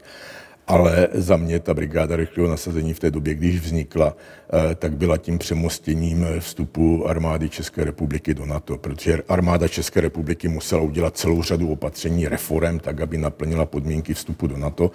ale 0.68 1.08
za 1.12 1.36
mě 1.36 1.60
ta 1.60 1.74
brigáda 1.74 2.16
rychlého 2.16 2.50
nasazení 2.50 2.94
v 2.94 3.00
té 3.00 3.10
době, 3.10 3.34
když 3.34 3.60
vznikla, 3.60 4.16
eh, 4.52 4.74
tak 4.74 4.96
byla 4.96 5.16
tím 5.16 5.38
přemostěním 5.38 6.26
vstupu 6.38 7.08
armády 7.08 7.48
České 7.48 7.84
republiky 7.84 8.34
do 8.34 8.46
NATO, 8.46 8.78
protože 8.78 9.22
armáda 9.28 9.68
České 9.68 10.00
republiky 10.00 10.48
musela 10.48 10.82
udělat 10.82 11.16
celou 11.16 11.42
řadu 11.42 11.72
opatření, 11.72 12.28
reform, 12.28 12.78
tak, 12.78 13.00
aby 13.00 13.18
naplnila 13.18 13.64
podmínky 13.64 14.14
vstupu 14.14 14.46
do 14.46 14.56
NATO. 14.56 14.90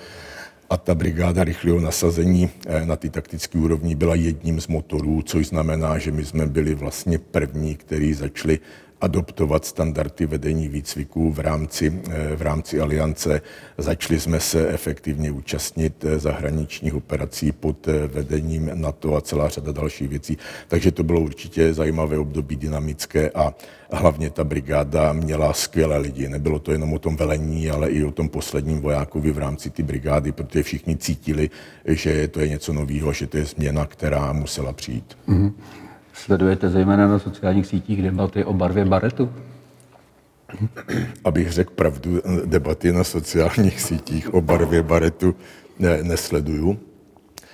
A 0.69 0.77
ta 0.77 0.95
brigáda 0.95 1.43
rychlého 1.43 1.79
nasazení 1.79 2.49
eh, 2.67 2.85
na 2.85 2.95
ty 2.95 3.09
taktické 3.09 3.57
úrovni 3.59 3.95
byla 3.95 4.15
jedním 4.15 4.61
z 4.61 4.67
motorů, 4.67 5.21
což 5.21 5.47
znamená, 5.47 5.97
že 5.97 6.11
my 6.11 6.25
jsme 6.25 6.47
byli 6.47 6.75
vlastně 6.75 7.17
první, 7.17 7.75
kteří 7.75 8.13
začali 8.13 8.59
adoptovat 9.03 9.65
standardy 9.65 10.25
vedení 10.25 10.67
výcviků 10.67 11.31
v 11.31 11.39
rámci, 11.39 12.01
eh, 12.09 12.35
v 12.35 12.41
rámci 12.41 12.81
aliance. 12.81 13.41
Začali 13.77 14.19
jsme 14.19 14.39
se 14.39 14.67
efektivně 14.69 15.31
účastnit 15.31 16.05
eh, 16.05 16.19
zahraničních 16.19 16.95
operací 16.95 17.51
pod 17.51 17.87
eh, 17.87 18.07
vedením 18.07 18.71
NATO 18.73 19.15
a 19.15 19.21
celá 19.21 19.49
řada 19.49 19.71
dalších 19.71 20.07
věcí. 20.07 20.37
Takže 20.67 20.91
to 20.91 21.03
bylo 21.03 21.21
určitě 21.21 21.73
zajímavé 21.73 22.17
období, 22.17 22.55
dynamické 22.55 23.29
a 23.35 23.53
hlavně 23.91 24.29
ta 24.29 24.43
brigáda 24.43 25.13
měla 25.13 25.53
skvělé 25.53 25.97
lidi. 25.97 26.29
Nebylo 26.29 26.59
to 26.59 26.71
jenom 26.71 26.93
o 26.93 26.99
tom 26.99 27.15
velení, 27.15 27.69
ale 27.69 27.89
i 27.89 28.03
o 28.03 28.11
tom 28.11 28.29
posledním 28.29 28.79
vojákovi 28.81 29.31
v 29.31 29.37
rámci 29.37 29.69
ty 29.69 29.83
brigády, 29.83 30.31
protože 30.31 30.63
všichni 30.63 30.97
cítili, 30.97 31.49
že 31.85 32.27
to 32.27 32.39
je 32.39 32.49
něco 32.49 32.73
nového, 32.73 33.13
že 33.13 33.27
to 33.27 33.37
je 33.37 33.45
změna, 33.45 33.85
která 33.85 34.33
musela 34.33 34.73
přijít. 34.73 35.17
Mm-hmm. 35.27 35.82
Sledujete 36.23 36.69
zejména 36.69 37.07
na 37.07 37.19
sociálních 37.19 37.67
sítích 37.67 38.01
debaty 38.01 38.43
o 38.43 38.53
barvě 38.53 38.85
baretu? 38.85 39.33
Abych 41.23 41.51
řekl 41.51 41.73
pravdu, 41.75 42.21
debaty 42.45 42.91
na 42.91 43.03
sociálních 43.03 43.81
sítích 43.81 44.33
o 44.33 44.41
barvě 44.41 44.83
baretu 44.83 45.35
ne, 45.79 46.03
nesleduju. 46.03 46.79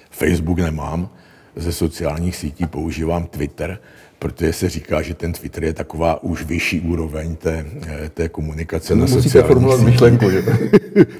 Facebook 0.10 0.60
nemám, 0.60 1.10
ze 1.56 1.72
sociálních 1.72 2.36
sítí 2.36 2.66
používám 2.66 3.26
Twitter, 3.26 3.80
protože 4.20 4.54
se 4.54 4.70
říká, 4.70 5.02
že 5.02 5.14
ten 5.14 5.34
Twitter 5.34 5.64
je 5.64 5.74
taková 5.74 6.24
už 6.24 6.44
vyšší 6.44 6.82
úroveň 6.82 7.36
té, 7.36 7.66
té 8.14 8.30
komunikace 8.30 8.96
no, 8.96 9.00
na 9.00 9.02
musíte 9.02 9.22
sociálních 9.24 9.48
formulovat 9.48 9.78
sítích. 9.78 9.92
myšlenku. 9.92 10.30
Že? 10.30 10.44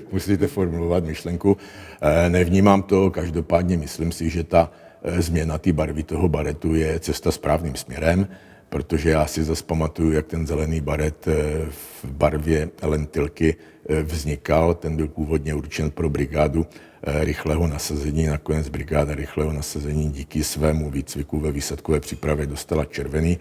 musíte 0.12 0.48
formulovat 0.48 1.04
myšlenku. 1.04 1.58
Eh, 2.02 2.30
nevnímám 2.30 2.82
to, 2.82 3.12
každopádně 3.12 3.78
myslím 3.78 4.12
si, 4.12 4.30
že 4.30 4.44
ta 4.44 4.72
Eh, 4.72 4.89
změna 5.18 5.58
té 5.58 5.74
barvy 5.74 6.04
toho 6.04 6.30
baretu 6.30 6.76
je 6.76 7.00
cesta 7.00 7.32
správným 7.32 7.76
směrem, 7.76 8.28
protože 8.70 9.10
já 9.10 9.26
si 9.28 9.44
zase 9.44 9.64
pamatuju, 9.64 10.12
jak 10.12 10.28
ten 10.28 10.48
zelený 10.48 10.82
baret 10.82 11.28
eh, 11.28 11.34
v 11.70 12.06
barvě 12.06 12.70
lentilky 12.82 13.56
eh, 13.90 14.04
vznikal. 14.04 14.74
Ten 14.74 14.96
byl 14.96 15.08
původně 15.08 15.54
určen 15.54 15.92
pro 15.92 16.10
brigádu 16.10 16.66
rychlého 17.04 17.68
nasazení. 17.68 18.26
Nakonec 18.26 18.70
brigáda 18.70 19.16
rychlého 19.16 19.54
nasazení 19.54 20.10
díky 20.10 20.44
svému 20.44 20.90
výcviku 20.90 21.40
ve 21.40 21.52
výsadkové 21.52 22.00
přípravě 22.00 22.46
dostala 22.46 22.86
červený 22.86 23.38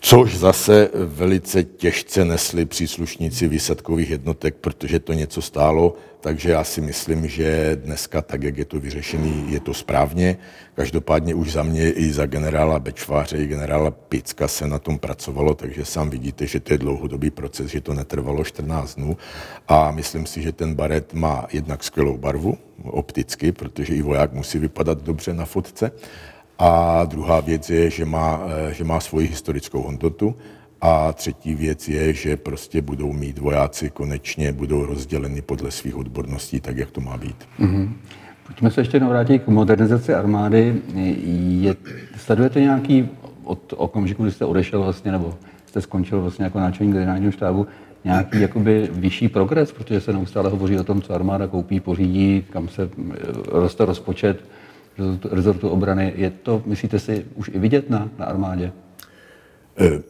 což 0.00 0.36
zase 0.36 0.90
velice 0.94 1.64
těžce 1.64 2.24
nesli 2.24 2.64
příslušníci 2.64 3.48
výsadkových 3.48 4.10
jednotek, 4.10 4.54
protože 4.54 5.00
to 5.00 5.12
něco 5.12 5.42
stálo, 5.42 5.96
takže 6.20 6.50
já 6.50 6.64
si 6.64 6.80
myslím, 6.80 7.28
že 7.28 7.76
dneska, 7.84 8.22
tak 8.22 8.42
jak 8.42 8.58
je 8.58 8.64
to 8.64 8.80
vyřešený, 8.80 9.44
je 9.52 9.60
to 9.60 9.74
správně. 9.74 10.36
Každopádně 10.74 11.34
už 11.34 11.52
za 11.52 11.62
mě 11.62 11.90
i 11.90 12.12
za 12.12 12.26
generála 12.26 12.78
Bečváře 12.78 13.36
i 13.36 13.46
generála 13.46 13.90
Picka 13.90 14.48
se 14.48 14.68
na 14.68 14.78
tom 14.78 14.98
pracovalo, 14.98 15.54
takže 15.54 15.84
sám 15.84 16.10
vidíte, 16.10 16.46
že 16.46 16.60
to 16.60 16.72
je 16.72 16.78
dlouhodobý 16.78 17.30
proces, 17.30 17.70
že 17.70 17.80
to 17.80 17.94
netrvalo 17.94 18.44
14 18.44 18.94
dnů 18.94 19.16
a 19.68 19.90
myslím 19.90 20.26
si, 20.26 20.42
že 20.42 20.52
ten 20.52 20.74
baret 20.74 21.14
má 21.14 21.46
jednak 21.52 21.84
skvělou 21.84 22.16
barvu 22.16 22.58
opticky, 22.84 23.52
protože 23.52 23.94
i 23.94 24.02
voják 24.02 24.32
musí 24.32 24.58
vypadat 24.58 25.02
dobře 25.02 25.34
na 25.34 25.44
fotce, 25.44 25.92
a 26.60 27.04
druhá 27.04 27.40
věc 27.40 27.70
je, 27.70 27.90
že 27.90 28.04
má, 28.04 28.40
eh, 28.46 28.74
že 28.74 28.84
má 28.84 29.00
svoji 29.00 29.26
historickou 29.26 29.82
hodnotu. 29.82 30.34
A 30.80 31.12
třetí 31.12 31.54
věc 31.54 31.88
je, 31.88 32.12
že 32.12 32.36
prostě 32.36 32.82
budou 32.82 33.12
mít 33.12 33.38
vojáci 33.38 33.90
konečně, 33.90 34.52
budou 34.52 34.86
rozděleni 34.86 35.42
podle 35.42 35.70
svých 35.70 35.96
odborností, 35.96 36.60
tak 36.60 36.76
jak 36.76 36.90
to 36.90 37.00
má 37.00 37.16
být. 37.16 37.36
Mm-hmm. 37.60 37.88
Pojďme 38.46 38.70
se 38.70 38.80
ještě 38.80 38.98
vrátit 38.98 39.38
k 39.38 39.48
modernizaci 39.48 40.14
armády. 40.14 40.74
Je, 41.60 41.76
sledujete 42.16 42.60
nějaký 42.60 43.08
od 43.44 43.74
okamžiku, 43.76 44.22
kdy 44.22 44.32
jste 44.32 44.44
odešel 44.44 44.82
vlastně, 44.82 45.12
nebo 45.12 45.34
jste 45.66 45.80
skončil 45.80 46.20
vlastně 46.20 46.44
jako 46.44 46.60
náčelník 46.60 46.94
generálního 46.94 47.32
štábu, 47.32 47.66
nějaký 48.04 48.40
jakoby 48.40 48.88
vyšší 48.92 49.28
progres, 49.28 49.72
protože 49.72 50.00
se 50.00 50.12
neustále 50.12 50.50
hovoří 50.50 50.78
o 50.78 50.84
tom, 50.84 51.02
co 51.02 51.14
armáda 51.14 51.46
koupí, 51.46 51.80
pořídí, 51.80 52.44
kam 52.50 52.68
se 52.68 52.82
eh, 52.82 53.16
roste 53.46 53.84
rozpočet 53.84 54.44
rezortu, 55.00 55.28
rezortu 55.32 55.68
obrany. 55.68 56.12
Je 56.16 56.30
to, 56.30 56.62
myslíte 56.66 56.98
si, 56.98 57.26
už 57.34 57.50
i 57.54 57.58
vidět 57.58 57.90
na, 57.90 58.10
na 58.18 58.26
armádě? 58.26 58.72
Eh, 59.78 60.02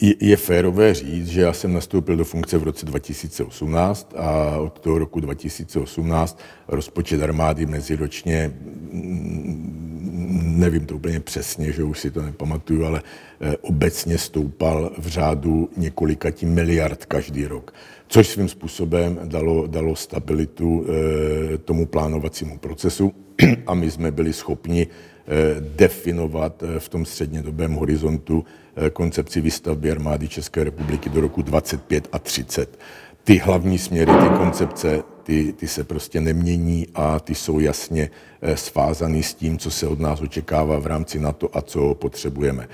je, 0.00 0.14
je 0.20 0.36
férové 0.36 0.94
říct, 0.94 1.28
že 1.28 1.40
já 1.40 1.52
jsem 1.52 1.72
nastoupil 1.72 2.16
do 2.16 2.24
funkce 2.24 2.58
v 2.58 2.62
roce 2.62 2.86
2018 2.86 4.14
a 4.16 4.56
od 4.58 4.78
toho 4.78 4.98
roku 4.98 5.20
2018 5.20 6.40
rozpočet 6.68 7.22
armády 7.22 7.66
meziročně, 7.66 8.52
mm, 8.92 10.54
nevím 10.58 10.86
to 10.86 10.94
úplně 10.94 11.20
přesně, 11.20 11.72
že 11.72 11.84
už 11.84 12.00
si 12.00 12.10
to 12.10 12.22
nepamatuju, 12.22 12.84
ale 12.84 13.02
eh, 13.40 13.56
obecně 13.56 14.18
stoupal 14.18 14.92
v 14.98 15.06
řádu 15.06 15.70
několika 15.76 16.30
tím 16.30 16.54
miliard 16.54 17.04
každý 17.04 17.46
rok, 17.46 17.74
což 18.08 18.28
svým 18.28 18.48
způsobem 18.48 19.18
dalo, 19.24 19.66
dalo 19.66 19.96
stabilitu 19.96 20.86
eh, 20.86 21.58
tomu 21.58 21.86
plánovacímu 21.86 22.58
procesu 22.58 23.12
a 23.66 23.74
my 23.74 23.90
jsme 23.90 24.10
byli 24.10 24.32
schopni 24.32 24.86
Eh, 25.26 25.60
definovat 25.60 26.62
eh, 26.62 26.80
v 26.80 26.88
tom 26.88 27.04
střednědobém 27.04 27.74
horizontu 27.74 28.44
eh, 28.76 28.90
koncepci 28.90 29.40
výstavby 29.40 29.90
armády 29.90 30.28
České 30.28 30.64
republiky 30.64 31.10
do 31.10 31.20
roku 31.20 31.42
25 31.42 32.08
a 32.12 32.18
30. 32.18 32.78
Ty 33.24 33.38
hlavní 33.38 33.78
směry, 33.78 34.12
ty 34.12 34.28
koncepce, 34.36 35.02
ty, 35.22 35.52
ty 35.52 35.68
se 35.68 35.84
prostě 35.84 36.20
nemění 36.20 36.86
a 36.94 37.20
ty 37.20 37.34
jsou 37.34 37.58
jasně 37.58 38.10
svázaný 38.54 39.22
s 39.22 39.34
tím, 39.34 39.58
co 39.58 39.70
se 39.70 39.86
od 39.86 40.00
nás 40.00 40.20
očekává 40.20 40.78
v 40.78 40.86
rámci 40.86 41.20
NATO 41.20 41.56
a 41.56 41.62
co 41.62 41.94
potřebujeme. 41.94 42.68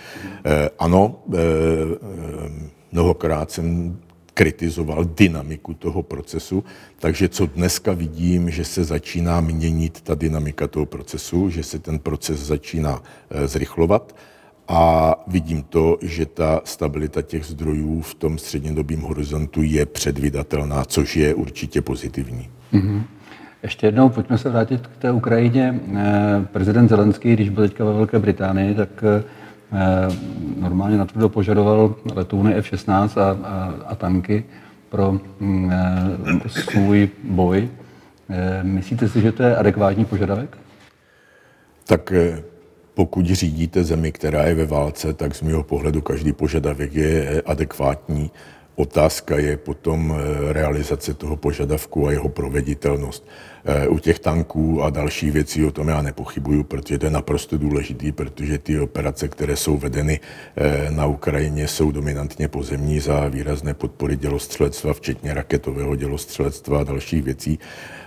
Ano, 0.78 1.22
mnohokrát 2.92 3.50
jsem 3.50 3.98
kritizoval 4.38 5.04
dynamiku 5.04 5.74
toho 5.74 6.02
procesu. 6.02 6.64
Takže 6.98 7.28
co 7.28 7.46
dneska 7.46 7.92
vidím, 7.92 8.50
že 8.50 8.64
se 8.64 8.84
začíná 8.84 9.40
měnit 9.40 10.00
ta 10.00 10.14
dynamika 10.14 10.66
toho 10.66 10.86
procesu, 10.86 11.50
že 11.50 11.62
se 11.62 11.78
ten 11.78 11.98
proces 11.98 12.38
začíná 12.38 13.02
eh, 13.30 13.46
zrychlovat 13.46 14.16
a 14.68 15.14
vidím 15.26 15.62
to, 15.62 15.98
že 16.02 16.26
ta 16.26 16.60
stabilita 16.64 17.22
těch 17.22 17.44
zdrojů 17.44 18.00
v 18.00 18.14
tom 18.14 18.38
střednědobém 18.38 19.00
horizontu 19.00 19.62
je 19.62 19.86
předvydatelná, 19.86 20.84
což 20.84 21.16
je 21.16 21.34
určitě 21.34 21.82
pozitivní. 21.82 22.48
Mm-hmm. 22.72 23.02
Ještě 23.62 23.86
jednou 23.86 24.08
pojďme 24.08 24.38
se 24.38 24.50
vrátit 24.50 24.86
k 24.86 24.96
té 24.96 25.12
Ukrajině. 25.12 25.80
Eh, 25.96 26.46
prezident 26.52 26.88
Zelenský, 26.88 27.32
když 27.32 27.48
byl 27.48 27.68
teďka 27.68 27.84
ve 27.84 27.92
Velké 27.92 28.18
Británii, 28.18 28.74
tak 28.74 28.90
Eh, 29.02 29.24
normálně 30.60 30.96
na 30.96 31.04
to 31.04 31.28
požadoval 31.28 31.94
letouny 32.14 32.54
F-16 32.54 33.20
a, 33.20 33.48
a, 33.48 33.74
a 33.86 33.94
tanky 33.94 34.44
pro 34.88 35.20
mm, 35.40 35.72
eh, 35.72 36.48
svůj 36.48 37.08
boj. 37.24 37.68
Eh, 38.30 38.62
myslíte 38.62 39.08
si, 39.08 39.20
že 39.20 39.32
to 39.32 39.42
je 39.42 39.56
adekvátní 39.56 40.04
požadavek? 40.04 40.58
Tak 41.86 42.12
pokud 42.94 43.26
řídíte 43.26 43.84
zemi, 43.84 44.12
která 44.12 44.42
je 44.42 44.54
ve 44.54 44.66
válce, 44.66 45.12
tak 45.12 45.34
z 45.34 45.42
mého 45.42 45.62
pohledu 45.62 46.00
každý 46.00 46.32
požadavek 46.32 46.94
je 46.94 47.42
adekvátní. 47.46 48.30
Otázka 48.78 49.38
je 49.38 49.56
potom 49.56 50.14
realizace 50.52 51.14
toho 51.14 51.36
požadavku 51.36 52.06
a 52.06 52.12
jeho 52.12 52.28
proveditelnost. 52.28 53.26
Eh, 53.64 53.88
u 53.88 53.98
těch 53.98 54.18
tanků 54.18 54.82
a 54.82 54.90
dalších 54.90 55.32
věcí 55.32 55.64
o 55.64 55.70
tom 55.70 55.88
já 55.88 56.02
nepochybuju, 56.02 56.64
protože 56.64 56.98
to 56.98 57.06
je 57.06 57.10
naprosto 57.10 57.58
důležitý, 57.58 58.12
protože 58.12 58.58
ty 58.58 58.80
operace, 58.80 59.28
které 59.28 59.56
jsou 59.56 59.76
vedeny 59.76 60.20
eh, 60.56 60.90
na 60.90 61.06
Ukrajině, 61.06 61.68
jsou 61.68 61.90
dominantně 61.92 62.48
pozemní 62.48 63.00
za 63.00 63.28
výrazné 63.28 63.74
podpory 63.74 64.16
dělostřelectva, 64.16 64.92
včetně 64.92 65.34
raketového 65.34 65.96
dělostřelectva 65.96 66.80
a 66.80 66.84
dalších 66.84 67.22
věcí. 67.22 67.58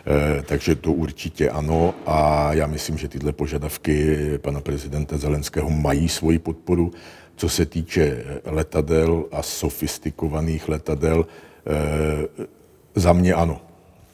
Eh, 0.07 0.41
takže 0.41 0.75
to 0.75 0.93
určitě 0.93 1.49
ano 1.49 1.93
a 2.05 2.49
já 2.53 2.67
myslím, 2.67 2.97
že 2.97 3.07
tyhle 3.07 3.31
požadavky 3.31 4.17
pana 4.37 4.61
prezidenta 4.61 5.17
Zelenského 5.17 5.69
mají 5.69 6.09
svoji 6.09 6.39
podporu. 6.39 6.91
Co 7.41 7.49
se 7.49 7.65
týče 7.65 8.23
letadel 8.45 9.25
a 9.31 9.41
sofistikovaných 9.41 10.69
letadel, 10.69 11.25
za 12.95 13.13
mě 13.13 13.33
ano. 13.33 13.61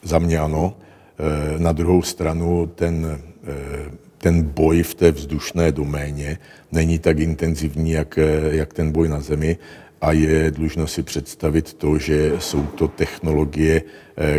Za 0.03 0.19
mě 0.19 0.39
ano. 0.39 0.73
Eh, 1.19 1.59
na 1.59 1.71
druhou 1.71 2.01
stranu 2.01 2.71
ten, 2.75 3.19
eh, 3.43 3.91
ten 4.17 4.41
boj 4.41 4.83
v 4.83 4.93
té 4.93 5.11
vzdušné 5.11 5.71
doméně 5.71 6.39
není 6.71 6.99
tak 6.99 7.19
intenzivní, 7.19 7.91
jak, 7.91 8.17
eh, 8.17 8.55
jak 8.55 8.73
ten 8.73 8.91
boj 8.91 9.09
na 9.09 9.19
zemi 9.19 9.57
a 10.01 10.11
je 10.11 10.51
dlužno 10.51 10.87
si 10.87 11.03
představit 11.03 11.73
to, 11.73 11.97
že 11.97 12.31
jsou 12.39 12.63
to 12.63 12.87
technologie, 12.87 13.81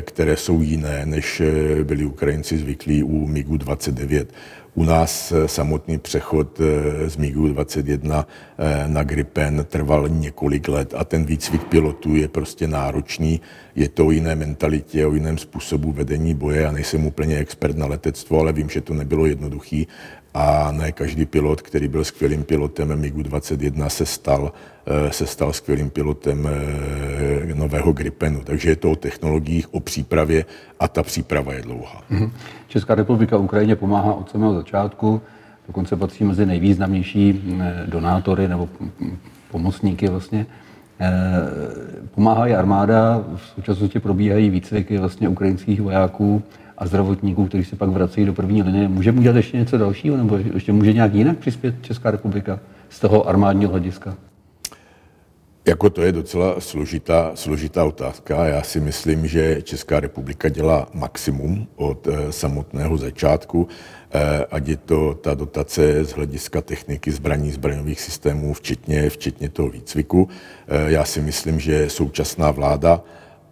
které 0.01 0.37
jsou 0.37 0.63
jiné, 0.63 1.07
než 1.07 1.43
byli 1.83 2.05
Ukrajinci 2.05 2.59
zvyklí 2.59 3.03
u 3.03 3.27
MiGu 3.27 3.57
29. 3.57 4.33
U 4.79 4.85
nás 4.85 5.33
eh, 5.33 5.49
samotný 5.49 5.99
přechod 5.99 6.61
eh, 6.61 7.11
z 7.11 7.17
MiGu 7.17 7.49
21 7.49 8.27
eh, 8.59 8.89
na 8.89 9.03
Gripen 9.03 9.67
trval 9.69 10.09
několik 10.09 10.69
let 10.69 10.95
a 10.97 11.05
ten 11.05 11.25
výcvik 11.25 11.65
pilotů 11.65 12.17
je 12.17 12.29
prostě 12.29 12.69
náročný. 12.69 13.41
Je 13.75 13.89
to 13.89 14.07
o 14.07 14.11
jiné 14.11 14.37
mentalitě, 14.37 15.07
o 15.07 15.15
jiném 15.15 15.39
způsobu 15.39 15.93
vedení 15.93 16.35
boje. 16.35 16.61
Já 16.61 16.73
nejsem 16.73 17.07
úplně 17.07 17.39
expert 17.39 17.77
na 17.77 17.87
letectvo, 17.87 18.41
ale 18.41 18.53
vím, 18.53 18.71
že 18.71 18.81
to 18.81 18.95
nebylo 18.95 19.27
jednoduché 19.27 19.83
a 20.35 20.73
ne 20.73 20.93
každý 20.93 21.27
pilot, 21.27 21.63
který 21.63 21.89
byl 21.89 22.05
skvělým 22.05 22.45
pilotem 22.45 22.89
MiGu-21, 22.89 23.87
se 23.87 24.07
stal, 24.07 24.53
eh, 24.87 25.13
se 25.13 25.27
stal 25.27 25.53
skvělým 25.53 25.91
pilotem 25.91 26.49
eh, 26.49 27.55
nového 27.55 27.93
Gripenu. 27.93 28.41
Takže 28.45 28.69
je 28.69 28.77
to 28.77 28.91
o 28.91 28.97
technologiích, 28.97 29.75
o 29.75 29.81
přípravě 29.81 30.45
a 30.81 30.89
ta 30.89 31.03
příprava 31.03 31.53
je 31.53 31.63
dlouhá. 31.63 32.03
Mhm. 32.11 32.33
Česká 32.69 32.95
republika 32.95 33.37
Ukrajině 33.37 33.77
pomáhá 33.77 34.13
od 34.15 34.31
samého 34.31 34.55
začátku, 34.55 35.21
dokonce 35.67 35.97
patří 35.97 36.25
mezi 36.25 36.47
nejvýznamnější 36.47 37.57
eh, 37.61 37.83
donátory 37.87 38.49
nebo 38.49 38.69
pomocníky 39.51 40.09
vlastně. 40.09 40.47
Pomáhá 42.15 42.47
i 42.47 42.55
armáda, 42.55 43.25
v 43.37 43.47
současnosti 43.55 44.01
probíhají 44.01 44.51
výcviky 44.51 44.99
vlastně 44.99 45.29
ukrajinských 45.29 45.81
vojáků 45.81 46.43
a 46.79 46.87
zdravotníků, 46.87 47.47
kteří 47.47 47.65
se 47.65 47.77
pak 47.77 47.89
vracejí 47.89 48.27
do 48.27 48.33
první 48.33 48.63
linie. 48.63 48.89
Můžeme 48.89 49.19
udělat 49.19 49.37
ještě 49.37 49.57
něco 49.57 49.79
dalšího, 49.79 50.17
nebo 50.17 50.39
ještě 50.55 50.73
může 50.73 50.93
nějak 50.93 51.15
jinak 51.15 51.39
přispět 51.39 51.75
Česká 51.81 52.11
republika 52.11 52.61
z 52.89 53.01
toho 53.01 53.29
armádního 53.29 53.71
hlediska? 53.71 54.17
Jako 55.69 55.91
to 55.91 56.03
je 56.03 56.13
docela 56.13 56.61
složitá, 56.61 57.31
složitá 57.35 57.85
otázka. 57.85 58.45
Já 58.45 58.63
si 58.63 58.81
myslím, 58.81 59.27
že 59.27 59.63
Česká 59.63 60.01
republika 60.01 60.49
dělá 60.49 60.89
maximum 60.95 61.67
od 61.77 62.07
e, 62.07 62.33
samotného 62.33 62.97
začátku, 62.97 63.69
e, 64.13 64.45
ať 64.45 64.69
je 64.69 64.77
to 64.77 65.15
ta 65.15 65.35
dotace 65.35 66.05
z 66.05 66.11
hlediska 66.11 66.61
techniky 66.61 67.11
zbraní, 67.11 67.53
zbraňových 67.53 68.01
systémů, 68.01 68.55
včetně, 68.55 69.11
včetně 69.11 69.49
toho 69.49 69.71
výcviku. 69.71 70.29
E, 70.69 70.91
já 70.93 71.05
si 71.05 71.21
myslím, 71.21 71.61
že 71.61 71.91
současná 71.91 72.51
vláda 72.51 73.03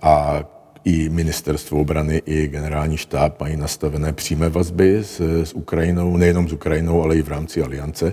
a 0.03 0.45
i 0.87 1.09
ministerstvo 1.09 1.81
obrany, 1.81 2.23
i 2.27 2.49
generální 2.49 2.97
štáb 2.97 3.41
mají 3.41 3.57
nastavené 3.57 4.13
přímé 4.13 4.49
vazby 4.49 4.97
s, 4.97 5.21
s 5.21 5.53
Ukrajinou, 5.53 6.17
nejenom 6.17 6.49
s 6.49 6.53
Ukrajinou, 6.53 7.03
ale 7.03 7.17
i 7.17 7.23
v 7.23 7.29
rámci 7.29 7.63
aliance 7.63 8.13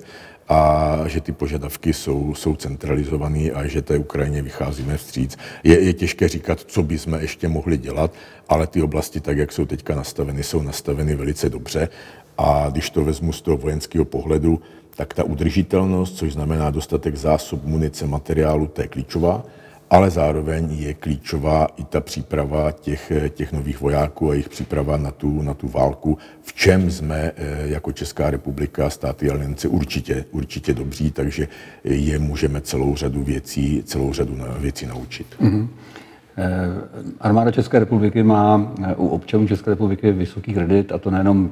a 0.50 1.00
že 1.06 1.22
ty 1.22 1.32
požadavky 1.32 1.94
jsou, 1.94 2.34
jsou 2.36 2.56
centralizované 2.56 3.52
a 3.52 3.68
že 3.68 3.82
té 3.82 3.98
Ukrajině 3.98 4.42
vycházíme 4.42 4.98
vstříc. 4.98 5.38
Je, 5.64 5.80
je 5.80 5.94
těžké 5.94 6.28
říkat, 6.28 6.60
co 6.60 6.84
by 6.84 6.98
jsme 6.98 7.22
ještě 7.22 7.48
mohli 7.48 7.78
dělat, 7.78 8.14
ale 8.50 8.68
ty 8.68 8.82
oblasti, 8.82 9.20
tak 9.20 9.38
jak 9.38 9.52
jsou 9.52 9.66
teďka 9.66 9.96
nastaveny, 9.96 10.44
jsou 10.44 10.62
nastaveny 10.62 11.16
velice 11.16 11.50
dobře. 11.50 11.90
A 12.38 12.70
když 12.72 12.90
to 12.90 13.04
vezmu 13.04 13.34
z 13.34 13.42
toho 13.42 13.58
vojenského 13.58 14.06
pohledu, 14.06 14.62
tak 14.96 15.14
ta 15.14 15.24
udržitelnost, 15.24 16.18
což 16.18 16.34
znamená 16.34 16.70
dostatek 16.70 17.16
zásob 17.16 17.64
munice, 17.64 18.08
materiálu, 18.08 18.68
to 18.68 18.82
je 18.82 18.88
klíčová 18.88 19.46
ale 19.94 20.10
zároveň 20.10 20.72
je 20.72 20.94
klíčová 20.94 21.68
i 21.78 21.84
ta 21.84 22.02
příprava 22.02 22.72
těch, 22.72 23.12
těch 23.30 23.54
nových 23.54 23.82
vojáků 23.82 24.30
a 24.30 24.34
jejich 24.34 24.50
příprava 24.50 24.98
na 24.98 25.12
tu, 25.12 25.42
na 25.42 25.54
tu 25.54 25.68
válku, 25.68 26.18
v 26.42 26.54
čem 26.54 26.92
jsme 26.92 27.16
eh, 27.16 27.34
jako 27.64 27.92
Česká 27.92 28.30
republika, 28.30 28.90
státy 28.90 29.30
aliance 29.30 29.68
určitě, 29.68 30.26
určitě 30.32 30.74
dobří, 30.74 31.12
takže 31.12 31.48
je 31.84 32.20
můžeme 32.20 32.62
celou 32.62 32.96
řadu 32.96 33.24
věcí, 33.24 33.84
celou 33.86 34.14
řadu 34.14 34.38
věcí 34.60 34.86
naučit. 34.86 35.28
Mm-hmm. 35.42 35.68
Armáda 37.20 37.52
České 37.52 37.80
republiky 37.80 38.24
má 38.24 38.74
eh, 38.84 38.96
u 38.96 39.08
občanů 39.08 39.48
České 39.48 39.70
republiky 39.70 40.12
vysoký 40.12 40.54
kredit, 40.54 40.92
a 40.92 40.98
to 40.98 41.12
nejenom 41.12 41.50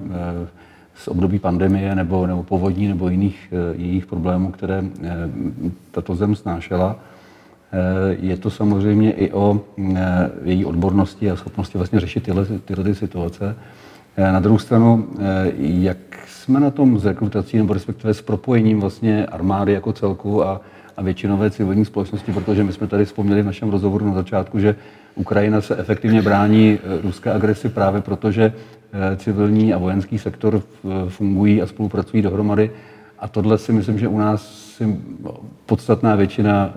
z 0.96 1.08
období 1.08 1.40
pandemie 1.40 1.96
nebo, 1.96 2.28
nebo 2.28 2.44
povodní 2.44 2.88
nebo 2.88 3.10
jiných, 3.10 3.54
jiných 3.76 4.06
problémů, 4.06 4.52
které 4.52 4.84
tato 5.92 6.16
zem 6.16 6.36
snášela. 6.36 7.00
Eh, 7.74 8.18
je 8.20 8.38
to 8.38 8.50
samozřejmě 8.50 9.12
i 9.12 9.32
o 9.32 9.62
eh, 9.96 10.30
její 10.44 10.66
odbornosti 10.66 11.32
a 11.32 11.36
schopnosti 11.36 11.78
vlastně 11.78 12.00
řešit 12.00 12.24
tyhle, 12.24 12.46
tyhle 12.46 12.84
ty 12.84 12.96
situace. 12.96 13.56
Eh, 14.18 14.32
na 14.32 14.40
druhou 14.40 14.60
stranu, 14.60 15.08
jak 15.58 15.98
jsme 16.28 16.60
na 16.60 16.72
tom 16.72 17.00
s 17.00 17.06
rekrutací 17.06 17.58
nebo 17.58 17.74
respektive 17.74 18.14
s 18.14 18.22
propojením 18.22 18.80
vlastně 18.80 19.26
armády 19.26 19.74
jako 19.74 19.94
celku 19.94 20.46
a, 20.46 20.62
a 20.98 21.02
většinové 21.02 21.50
civilní 21.50 21.86
společnosti, 21.86 22.34
protože 22.34 22.64
my 22.64 22.74
jsme 22.74 22.88
tady 22.88 23.06
vzpomněli 23.06 23.42
v 23.42 23.46
našem 23.46 23.70
rozhovoru 23.70 24.06
na 24.06 24.14
začátku, 24.14 24.60
že 24.60 24.76
Ukrajina 25.16 25.62
se 25.62 25.78
efektivně 25.78 26.22
brání 26.22 26.80
ruské 27.04 27.32
agresi 27.32 27.70
právě 27.70 28.02
proto, 28.02 28.32
že 28.32 28.54
civilní 29.18 29.74
a 29.74 29.78
vojenský 29.78 30.18
sektor 30.18 30.62
fungují 31.08 31.62
a 31.62 31.68
spolupracují 31.68 32.24
dohromady. 32.24 32.72
A 33.22 33.28
tohle 33.28 33.58
si 33.58 33.74
myslím, 33.74 34.00
že 34.00 34.08
u 34.08 34.18
nás 34.18 34.72
si 34.78 35.00
podstatná 35.66 36.16
většina 36.16 36.74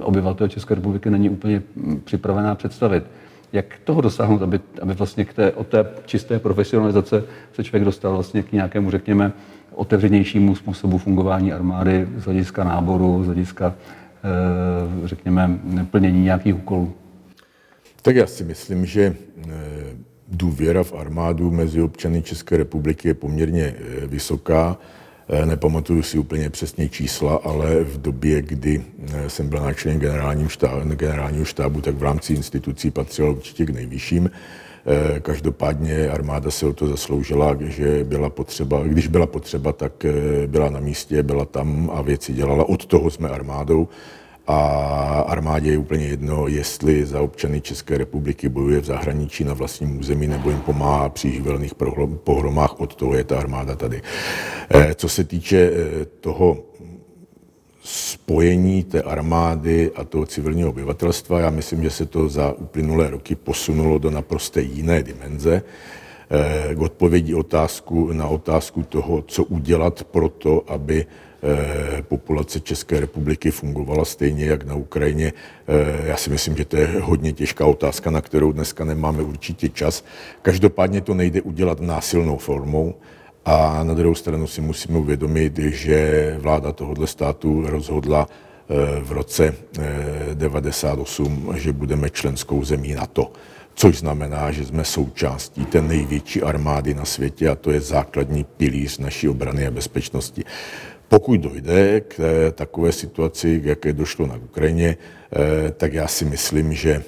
obyvatel 0.00 0.48
České 0.48 0.74
republiky 0.74 1.10
není 1.10 1.30
úplně 1.30 1.62
připravená 2.04 2.54
představit. 2.54 3.04
Jak 3.52 3.66
toho 3.84 4.00
dosáhnout, 4.00 4.42
aby, 4.42 4.60
aby 4.82 4.94
vlastně 4.94 5.24
k 5.24 5.32
té, 5.32 5.52
od 5.52 5.66
té 5.66 5.86
čisté 6.06 6.38
profesionalizace 6.38 7.24
se 7.52 7.64
člověk 7.64 7.84
dostal 7.84 8.14
vlastně 8.14 8.42
k 8.42 8.52
nějakému, 8.52 8.90
řekněme, 8.90 9.32
otevřenějšímu 9.74 10.54
způsobu 10.54 10.98
fungování 10.98 11.52
armády 11.52 12.08
z 12.16 12.24
hlediska 12.24 12.64
náboru, 12.64 13.22
z 13.22 13.26
hlediska, 13.26 13.74
eh, 14.24 15.08
řekněme, 15.08 15.58
plnění 15.90 16.22
nějakých 16.22 16.56
úkolů? 16.56 16.92
Tak 18.02 18.16
já 18.16 18.26
si 18.26 18.44
myslím, 18.44 18.86
že 18.86 19.02
eh, 19.04 19.52
důvěra 20.28 20.82
v 20.82 20.92
armádu 20.92 21.50
mezi 21.50 21.82
občany 21.82 22.22
České 22.22 22.56
republiky 22.56 23.08
je 23.08 23.14
poměrně 23.14 23.74
eh, 23.78 24.06
vysoká. 24.06 24.76
Nepamatuju 25.44 26.02
si 26.02 26.18
úplně 26.18 26.50
přesně 26.50 26.88
čísla, 26.88 27.40
ale 27.44 27.84
v 27.84 28.02
době, 28.02 28.42
kdy 28.42 28.84
jsem 29.28 29.48
byl 29.48 29.60
náčelník 29.60 30.00
generálního 30.00 30.48
štábu, 30.48 30.94
generálního 30.94 31.44
štábu, 31.44 31.80
tak 31.80 31.94
v 31.94 32.02
rámci 32.02 32.32
institucí 32.32 32.90
patřil 32.90 33.30
určitě 33.30 33.66
k 33.66 33.70
nejvyšším. 33.70 34.30
Eh, 34.86 35.20
každopádně 35.20 36.08
armáda 36.08 36.50
se 36.50 36.66
o 36.66 36.72
to 36.72 36.86
zasloužila, 36.86 37.56
že 37.60 38.04
byla 38.04 38.30
potřeba, 38.30 38.82
když 38.82 39.06
byla 39.06 39.26
potřeba, 39.26 39.72
tak 39.72 40.04
eh, 40.04 40.46
byla 40.46 40.70
na 40.70 40.80
místě, 40.80 41.22
byla 41.22 41.44
tam 41.44 41.90
a 41.94 42.02
věci 42.02 42.32
dělala. 42.32 42.68
Od 42.68 42.86
toho 42.86 43.10
jsme 43.10 43.28
armádou 43.28 43.88
a 44.46 44.58
armádě 45.28 45.70
je 45.70 45.78
úplně 45.78 46.06
jedno, 46.06 46.48
jestli 46.48 47.06
za 47.06 47.20
občany 47.20 47.60
České 47.60 47.98
republiky 47.98 48.48
bojuje 48.48 48.80
v 48.80 48.84
zahraničí 48.84 49.44
na 49.44 49.54
vlastním 49.54 49.98
území 49.98 50.26
nebo 50.26 50.50
jim 50.50 50.60
pomáhá 50.60 51.08
při 51.08 51.32
živelných 51.32 51.72
pohromách, 52.24 52.80
od 52.80 52.94
toho 52.94 53.14
je 53.14 53.24
ta 53.24 53.38
armáda 53.38 53.74
tady. 53.74 54.02
Eh, 54.70 54.94
co 54.94 55.08
se 55.08 55.24
týče 55.24 55.70
toho 56.20 56.58
spojení 57.84 58.84
té 58.84 59.02
armády 59.02 59.90
a 59.96 60.04
toho 60.04 60.26
civilního 60.26 60.70
obyvatelstva. 60.70 61.40
Já 61.40 61.50
myslím, 61.50 61.82
že 61.82 61.90
se 61.90 62.06
to 62.06 62.28
za 62.28 62.52
uplynulé 62.52 63.10
roky 63.10 63.34
posunulo 63.34 63.98
do 63.98 64.10
naprosto 64.10 64.60
jiné 64.60 65.02
dimenze. 65.02 65.62
Eh, 66.30 66.74
k 66.74 66.80
odpovědi 66.80 67.34
otázku, 67.34 68.12
na 68.12 68.26
otázku 68.26 68.82
toho, 68.82 69.22
co 69.22 69.44
udělat 69.44 70.04
pro 70.04 70.28
to, 70.28 70.64
aby 70.66 71.04
eh, 71.04 71.33
populace 72.02 72.60
České 72.60 73.00
republiky 73.00 73.50
fungovala 73.50 74.04
stejně 74.04 74.44
jak 74.44 74.66
na 74.66 74.74
Ukrajině. 74.74 75.32
Eh, 75.68 76.08
já 76.08 76.16
si 76.16 76.30
myslím, 76.30 76.56
že 76.56 76.64
to 76.64 76.76
je 76.76 76.86
hodně 77.00 77.32
těžká 77.32 77.66
otázka, 77.66 78.10
na 78.10 78.20
kterou 78.20 78.52
dneska 78.52 78.84
nemáme 78.84 79.22
určitě 79.22 79.68
čas. 79.68 80.04
Každopádně 80.42 81.00
to 81.00 81.14
nejde 81.14 81.42
udělat 81.42 81.80
násilnou 81.80 82.36
formou. 82.36 82.94
A 83.44 83.84
na 83.84 83.94
druhou 83.94 84.14
stranu 84.14 84.46
si 84.46 84.60
musíme 84.60 84.98
uvědomit, 84.98 85.58
že 85.58 86.36
vláda 86.38 86.72
tohoto 86.72 87.06
státu 87.06 87.64
rozhodla 87.66 88.28
eh, 88.28 89.00
v 89.00 89.12
roce 89.12 89.50
1998, 89.50 91.52
eh, 91.54 91.60
že 91.60 91.72
budeme 91.72 92.10
členskou 92.10 92.64
zemí 92.64 92.94
NATO. 92.94 93.32
Což 93.74 93.98
znamená, 93.98 94.52
že 94.52 94.64
jsme 94.64 94.84
součástí 94.84 95.64
té 95.64 95.82
největší 95.82 96.42
armády 96.42 96.94
na 96.94 97.04
světě 97.04 97.48
a 97.48 97.54
to 97.54 97.70
je 97.70 97.80
základní 97.80 98.44
pilíř 98.44 98.98
naší 98.98 99.28
obrany 99.28 99.66
a 99.66 99.70
bezpečnosti. 99.70 100.44
Pokud 101.08 101.40
dojde 101.40 102.00
k 102.00 102.20
eh, 102.20 102.52
takové 102.52 102.92
situaci, 102.92 103.60
jaké 103.64 103.92
došlo 103.92 104.26
na 104.26 104.36
Ukrajině, 104.36 104.96
tak 105.76 105.92
já 105.92 106.08
si 106.08 106.24
myslím, 106.24 106.72
že 106.72 107.02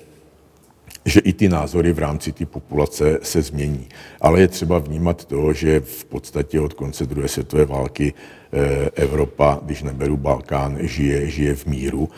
že 1.06 1.20
i 1.20 1.32
ty 1.32 1.48
názory 1.48 1.92
v 1.92 1.98
rámci 1.98 2.32
té 2.32 2.46
populace 2.46 3.18
se 3.22 3.42
změní. 3.42 3.88
Ale 4.20 4.40
je 4.40 4.48
třeba 4.48 4.78
vnímat 4.78 5.24
to, 5.24 5.52
že 5.52 5.80
v 5.80 6.04
podstatě 6.04 6.60
od 6.60 6.74
konce 6.74 7.06
druhé 7.06 7.28
světové 7.28 7.64
války 7.64 8.14
eh, 8.52 8.90
Evropa, 8.94 9.60
když 9.62 9.82
neberu 9.82 10.16
Balkán, 10.16 10.78
žije, 10.80 11.30
žije 11.30 11.54
v 11.54 11.66
míru 11.66 12.08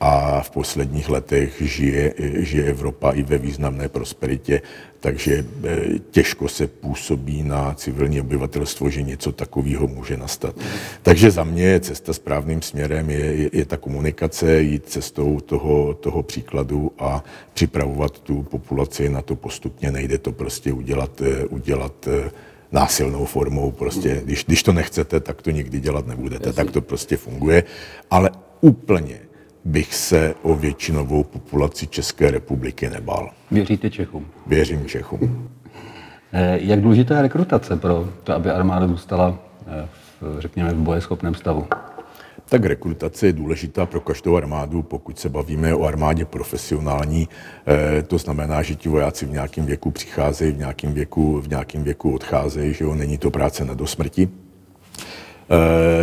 a 0.00 0.40
v 0.40 0.50
posledních 0.50 1.08
letech 1.08 1.62
žije, 1.62 2.14
žije 2.38 2.64
Evropa 2.64 3.10
i 3.10 3.22
ve 3.22 3.38
významné 3.38 3.88
prosperitě, 3.88 4.62
takže 5.00 5.44
eh, 5.64 5.98
těžko 6.10 6.48
se 6.48 6.66
působí 6.66 7.42
na 7.42 7.74
civilní 7.74 8.20
obyvatelstvo, 8.20 8.90
že 8.90 9.02
něco 9.02 9.32
takového 9.32 9.86
může 9.86 10.16
nastat. 10.16 10.54
Takže 11.02 11.30
za 11.30 11.44
mě 11.44 11.80
cesta 11.80 12.12
správným 12.12 12.62
směrem 12.62 13.10
je, 13.10 13.18
je, 13.18 13.50
je 13.52 13.64
ta 13.64 13.76
komunikace, 13.76 14.62
jít 14.62 14.86
cestou 14.86 15.40
toho, 15.40 15.94
toho 15.94 16.22
příkladu 16.22 16.92
a 16.98 17.24
připravovat 17.54 18.18
tu 18.18 18.42
populaci 18.42 19.08
na 19.08 19.22
to 19.22 19.36
postupně. 19.36 19.90
Nejde 19.90 20.18
to 20.18 20.32
prostě 20.32 20.72
udělat, 20.72 21.22
eh, 21.22 21.44
udělat 21.44 22.08
eh, 22.08 22.30
násilnou 22.72 23.24
formou. 23.24 23.70
Prostě, 23.70 24.20
když, 24.24 24.44
když 24.44 24.62
to 24.62 24.72
nechcete, 24.72 25.20
tak 25.20 25.42
to 25.42 25.50
nikdy 25.50 25.80
dělat 25.80 26.06
nebudete. 26.06 26.52
Tak 26.52 26.70
to 26.70 26.80
prostě 26.80 27.16
funguje. 27.16 27.64
Ale 28.10 28.30
úplně 28.60 29.27
bych 29.64 29.94
se 29.94 30.34
o 30.42 30.54
většinovou 30.54 31.24
populaci 31.24 31.86
České 31.86 32.30
republiky 32.30 32.90
nebal. 32.90 33.30
Věříte 33.50 33.90
Čechům? 33.90 34.26
Věřím 34.46 34.86
Čechům. 34.86 35.48
Eh, 36.32 36.58
jak 36.62 36.80
důležitá 36.80 37.16
je 37.16 37.22
rekrutace 37.22 37.76
pro 37.76 38.08
to, 38.24 38.32
aby 38.34 38.50
armáda 38.50 38.86
zůstala, 38.86 39.38
eh, 39.66 39.88
v, 40.20 40.40
řekněme, 40.40 40.72
v 40.72 40.76
bojeschopném 40.76 41.34
stavu? 41.34 41.66
Tak 42.48 42.64
rekrutace 42.64 43.26
je 43.26 43.32
důležitá 43.32 43.86
pro 43.86 44.00
každou 44.00 44.36
armádu, 44.36 44.82
pokud 44.82 45.18
se 45.18 45.28
bavíme 45.28 45.74
o 45.74 45.84
armádě 45.84 46.24
profesionální. 46.24 47.28
Eh, 47.66 48.02
to 48.02 48.18
znamená, 48.18 48.62
že 48.62 48.74
ti 48.74 48.88
vojáci 48.88 49.26
v 49.26 49.30
nějakém 49.30 49.66
věku 49.66 49.90
přicházejí, 49.90 50.52
v 50.52 50.58
nějakém 50.58 50.92
věku, 50.92 51.40
v 51.40 51.48
nějakém 51.48 51.84
věku 51.84 52.14
odcházejí, 52.14 52.74
že 52.74 52.84
jo, 52.84 52.94
není 52.94 53.18
to 53.18 53.30
práce 53.30 53.64
na 53.64 53.74
dosmrti. 53.74 54.28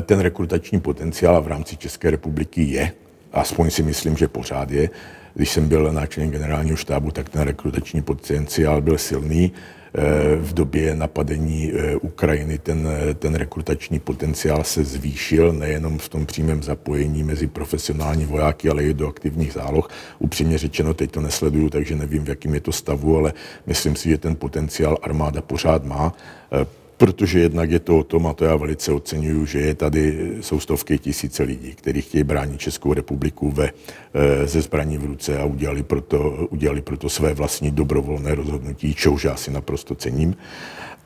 Ten 0.01 0.19
rekrutační 0.19 0.79
potenciál 0.79 1.41
v 1.41 1.47
rámci 1.47 1.77
České 1.77 2.11
republiky 2.11 2.63
je 2.63 2.91
aspoň 3.35 3.69
si 3.69 3.83
myslím, 3.83 4.17
že 4.17 4.27
pořád 4.27 4.71
je. 4.71 4.89
Když 5.33 5.49
jsem 5.49 5.67
byl 5.67 5.91
náčelník 5.93 6.31
generálního 6.31 6.77
štábu, 6.77 7.11
tak 7.11 7.29
ten 7.29 7.41
rekrutační 7.41 8.01
potenciál 8.01 8.81
byl 8.81 8.97
silný. 8.97 9.51
Eh, 9.97 10.35
v 10.35 10.53
době 10.53 10.95
napadení 10.95 11.71
eh, 11.73 11.95
Ukrajiny 11.95 12.57
ten, 12.57 12.89
ten 13.19 13.35
rekrutační 13.35 13.99
potenciál 13.99 14.63
se 14.63 14.83
zvýšil 14.83 15.53
nejenom 15.53 15.97
v 15.97 16.09
tom 16.09 16.25
přímém 16.25 16.63
zapojení 16.63 17.23
mezi 17.23 17.47
profesionální 17.47 18.25
vojáky, 18.25 18.69
ale 18.69 18.83
i 18.83 18.93
do 18.93 19.07
aktivních 19.07 19.53
záloh. 19.53 19.87
Upřímně 20.19 20.57
řečeno, 20.57 20.93
teď 20.93 21.11
to 21.11 21.21
nesleduju, 21.21 21.69
takže 21.69 21.95
nevím, 21.95 22.25
v 22.25 22.29
jakém 22.29 22.53
je 22.53 22.59
to 22.59 22.71
stavu, 22.71 23.17
ale 23.17 23.33
myslím 23.67 23.95
si, 23.95 24.09
že 24.09 24.17
ten 24.17 24.35
potenciál 24.35 24.97
armáda 25.01 25.41
pořád 25.41 25.85
má 25.85 26.13
eh, 26.51 26.84
protože 26.97 27.39
jednak 27.39 27.71
je 27.71 27.79
to 27.79 27.99
o 27.99 28.03
tom, 28.03 28.27
a 28.27 28.33
to 28.33 28.45
já 28.45 28.55
velice 28.55 28.91
oceňuju, 28.91 29.45
že 29.45 29.59
je 29.59 29.75
tady, 29.75 30.31
jsou 30.41 30.59
stovky 30.59 30.97
tisíce 30.97 31.43
lidí, 31.43 31.75
kteří 31.75 32.01
chtějí 32.01 32.23
bránit 32.23 32.59
Českou 32.59 32.93
republiku 32.93 33.51
ve, 33.51 33.69
eh, 34.13 34.47
ze 34.47 34.61
zbraní 34.61 34.97
v 34.97 35.05
ruce 35.05 35.37
a 35.37 35.45
udělali 35.45 35.83
proto, 35.83 36.47
udělali 36.49 36.81
proto 36.81 37.09
své 37.09 37.33
vlastní 37.33 37.71
dobrovolné 37.71 38.35
rozhodnutí, 38.35 38.93
čehož 38.93 39.23
já 39.23 39.35
si 39.35 39.51
naprosto 39.51 39.95
cením. 39.95 40.35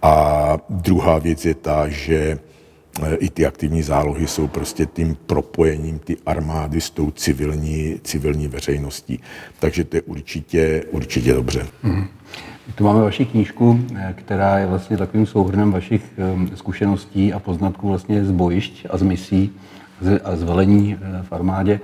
A 0.01 0.57
druhá 0.69 1.19
věc 1.19 1.45
je 1.45 1.53
ta, 1.53 1.89
že 1.89 2.39
i 3.17 3.29
ty 3.29 3.45
aktivní 3.45 3.81
zálohy 3.83 4.27
jsou 4.27 4.47
prostě 4.47 4.85
tím 4.85 5.17
propojením 5.25 5.99
ty 5.99 6.17
armády 6.25 6.81
s 6.81 6.89
tou 6.89 7.11
civilní, 7.11 7.99
civilní 8.03 8.47
veřejností. 8.47 9.19
Takže 9.59 9.83
to 9.83 9.95
je 9.97 10.01
určitě, 10.01 10.83
určitě 10.91 11.33
dobře. 11.33 11.67
Mm-hmm. 11.83 12.07
Tu 12.75 12.83
máme 12.83 13.01
vaši 13.01 13.25
knížku, 13.25 13.79
eh, 13.95 14.13
která 14.17 14.57
je 14.57 14.65
vlastně 14.65 14.97
takovým 14.97 15.25
souhrnem 15.25 15.71
vašich 15.71 16.01
ehm, 16.17 16.51
zkušeností 16.55 17.33
a 17.33 17.39
poznatků 17.39 17.87
vlastně 17.87 18.25
z 18.25 18.31
bojišť 18.31 18.85
a 18.89 18.97
z 18.97 19.01
misí 19.01 19.51
a 20.23 20.35
z 20.35 20.43
velení 20.43 20.97
v 21.21 21.33
armádě. 21.33 21.79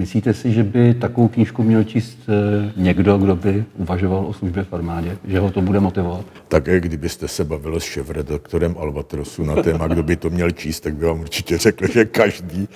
Myslíte 0.00 0.34
si, 0.34 0.52
že 0.52 0.62
by 0.62 0.94
takovou 0.94 1.28
knížku 1.28 1.62
měl 1.62 1.84
číst 1.84 2.18
eh, 2.28 2.72
někdo, 2.76 3.18
kdo 3.18 3.36
by 3.36 3.64
uvažoval 3.76 4.26
o 4.26 4.32
službě 4.32 4.64
v 4.64 4.72
armádě? 4.72 5.16
Že 5.24 5.38
ho 5.38 5.50
to 5.50 5.60
bude 5.62 5.80
motivovat? 5.80 6.24
Také 6.48 6.80
kdybyste 6.80 7.28
se 7.28 7.44
bavil 7.44 7.80
s 7.80 7.84
šéf-redaktorem 7.84 8.74
Albatrosu 8.78 9.44
na 9.44 9.62
téma, 9.62 9.86
kdo 9.86 10.02
by 10.02 10.16
to 10.16 10.30
měl 10.30 10.50
číst, 10.50 10.80
tak 10.80 10.94
by 10.94 11.06
vám 11.06 11.20
určitě 11.20 11.58
řekl, 11.58 11.92
že 11.92 12.04
každý. 12.04 12.68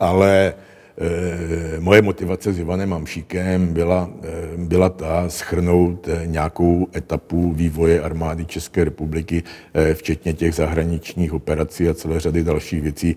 Ale 0.00 0.54
Eh, 0.98 1.80
moje 1.80 2.02
motivace 2.02 2.52
s 2.52 2.58
Ivanem 2.58 2.92
Amšíkem 2.92 3.72
byla, 3.72 4.10
eh, 4.22 4.28
byla 4.56 4.88
ta 4.88 5.28
schrnout 5.28 6.08
eh, 6.08 6.26
nějakou 6.26 6.86
etapu 6.96 7.52
vývoje 7.52 8.00
armády 8.00 8.44
České 8.44 8.84
republiky, 8.84 9.42
včetně 9.94 10.32
těch 10.32 10.54
zahraničních 10.54 11.32
operací 11.32 11.88
a 11.88 11.94
celé 11.94 12.20
řady 12.20 12.44
dalších 12.44 12.82
věcí, 12.82 13.16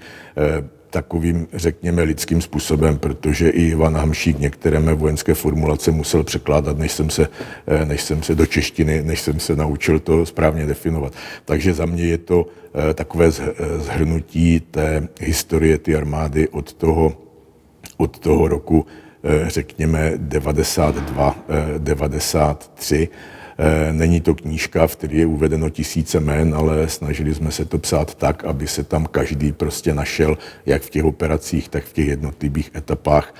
takovým, 0.95 1.47
řekněme, 1.53 2.03
lidským 2.03 2.41
způsobem, 2.41 2.97
protože 2.97 3.49
i 3.49 3.61
Ivan 3.67 3.95
Hamšík 3.95 4.39
některé 4.39 4.79
mé 4.79 4.93
vojenské 4.93 5.33
formulace 5.33 5.91
musel 5.91 6.23
překládat, 6.23 6.77
než 6.77 6.91
jsem 6.91 7.09
se, 7.09 7.27
než 7.85 8.01
jsem 8.01 8.23
se 8.23 8.35
do 8.35 8.45
češtiny, 8.45 9.03
než 9.03 9.21
jsem 9.21 9.39
se 9.39 9.55
naučil 9.55 9.99
to 9.99 10.25
správně 10.25 10.65
definovat. 10.65 11.13
Takže 11.45 11.73
za 11.73 11.85
mě 11.85 12.03
je 12.03 12.17
to 12.17 12.47
takové 12.93 13.31
zhrnutí 13.77 14.59
té 14.59 15.07
historie 15.19 15.77
té 15.77 15.95
armády 15.95 16.47
od 16.47 16.73
toho 16.73 17.13
od 17.97 18.19
toho 18.19 18.47
roku, 18.47 18.85
řekněme, 19.47 20.13
92, 20.17 21.35
93. 21.77 23.09
Není 23.91 24.21
to 24.21 24.35
knížka, 24.35 24.87
v 24.87 24.95
které 24.95 25.13
je 25.13 25.25
uvedeno 25.25 25.69
tisíce 25.69 26.19
jmén, 26.19 26.55
ale 26.55 26.89
snažili 26.89 27.35
jsme 27.35 27.51
se 27.51 27.65
to 27.65 27.77
psát 27.77 28.15
tak, 28.15 28.43
aby 28.45 28.67
se 28.67 28.83
tam 28.83 29.05
každý 29.05 29.51
prostě 29.51 29.93
našel, 29.93 30.37
jak 30.65 30.81
v 30.81 30.89
těch 30.89 31.03
operacích, 31.03 31.69
tak 31.69 31.83
v 31.83 31.93
těch 31.93 32.07
jednotlivých 32.07 32.71
etapách 32.75 33.35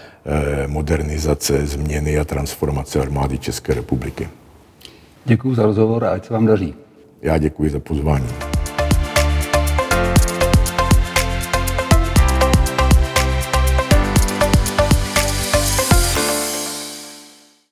modernizace, 0.68 1.66
změny 1.66 2.20
a 2.20 2.26
transformace 2.26 3.02
armády 3.02 3.38
České 3.38 3.74
republiky. 3.74 4.30
Děkuji 5.26 5.56
za 5.56 5.64
rozhovor 5.64 6.06
a 6.06 6.12
ať 6.12 6.26
se 6.26 6.34
vám 6.34 6.46
daří. 6.46 6.74
Já 7.22 7.38
děkuji 7.38 7.70
za 7.70 7.80
pozvání. 7.80 8.28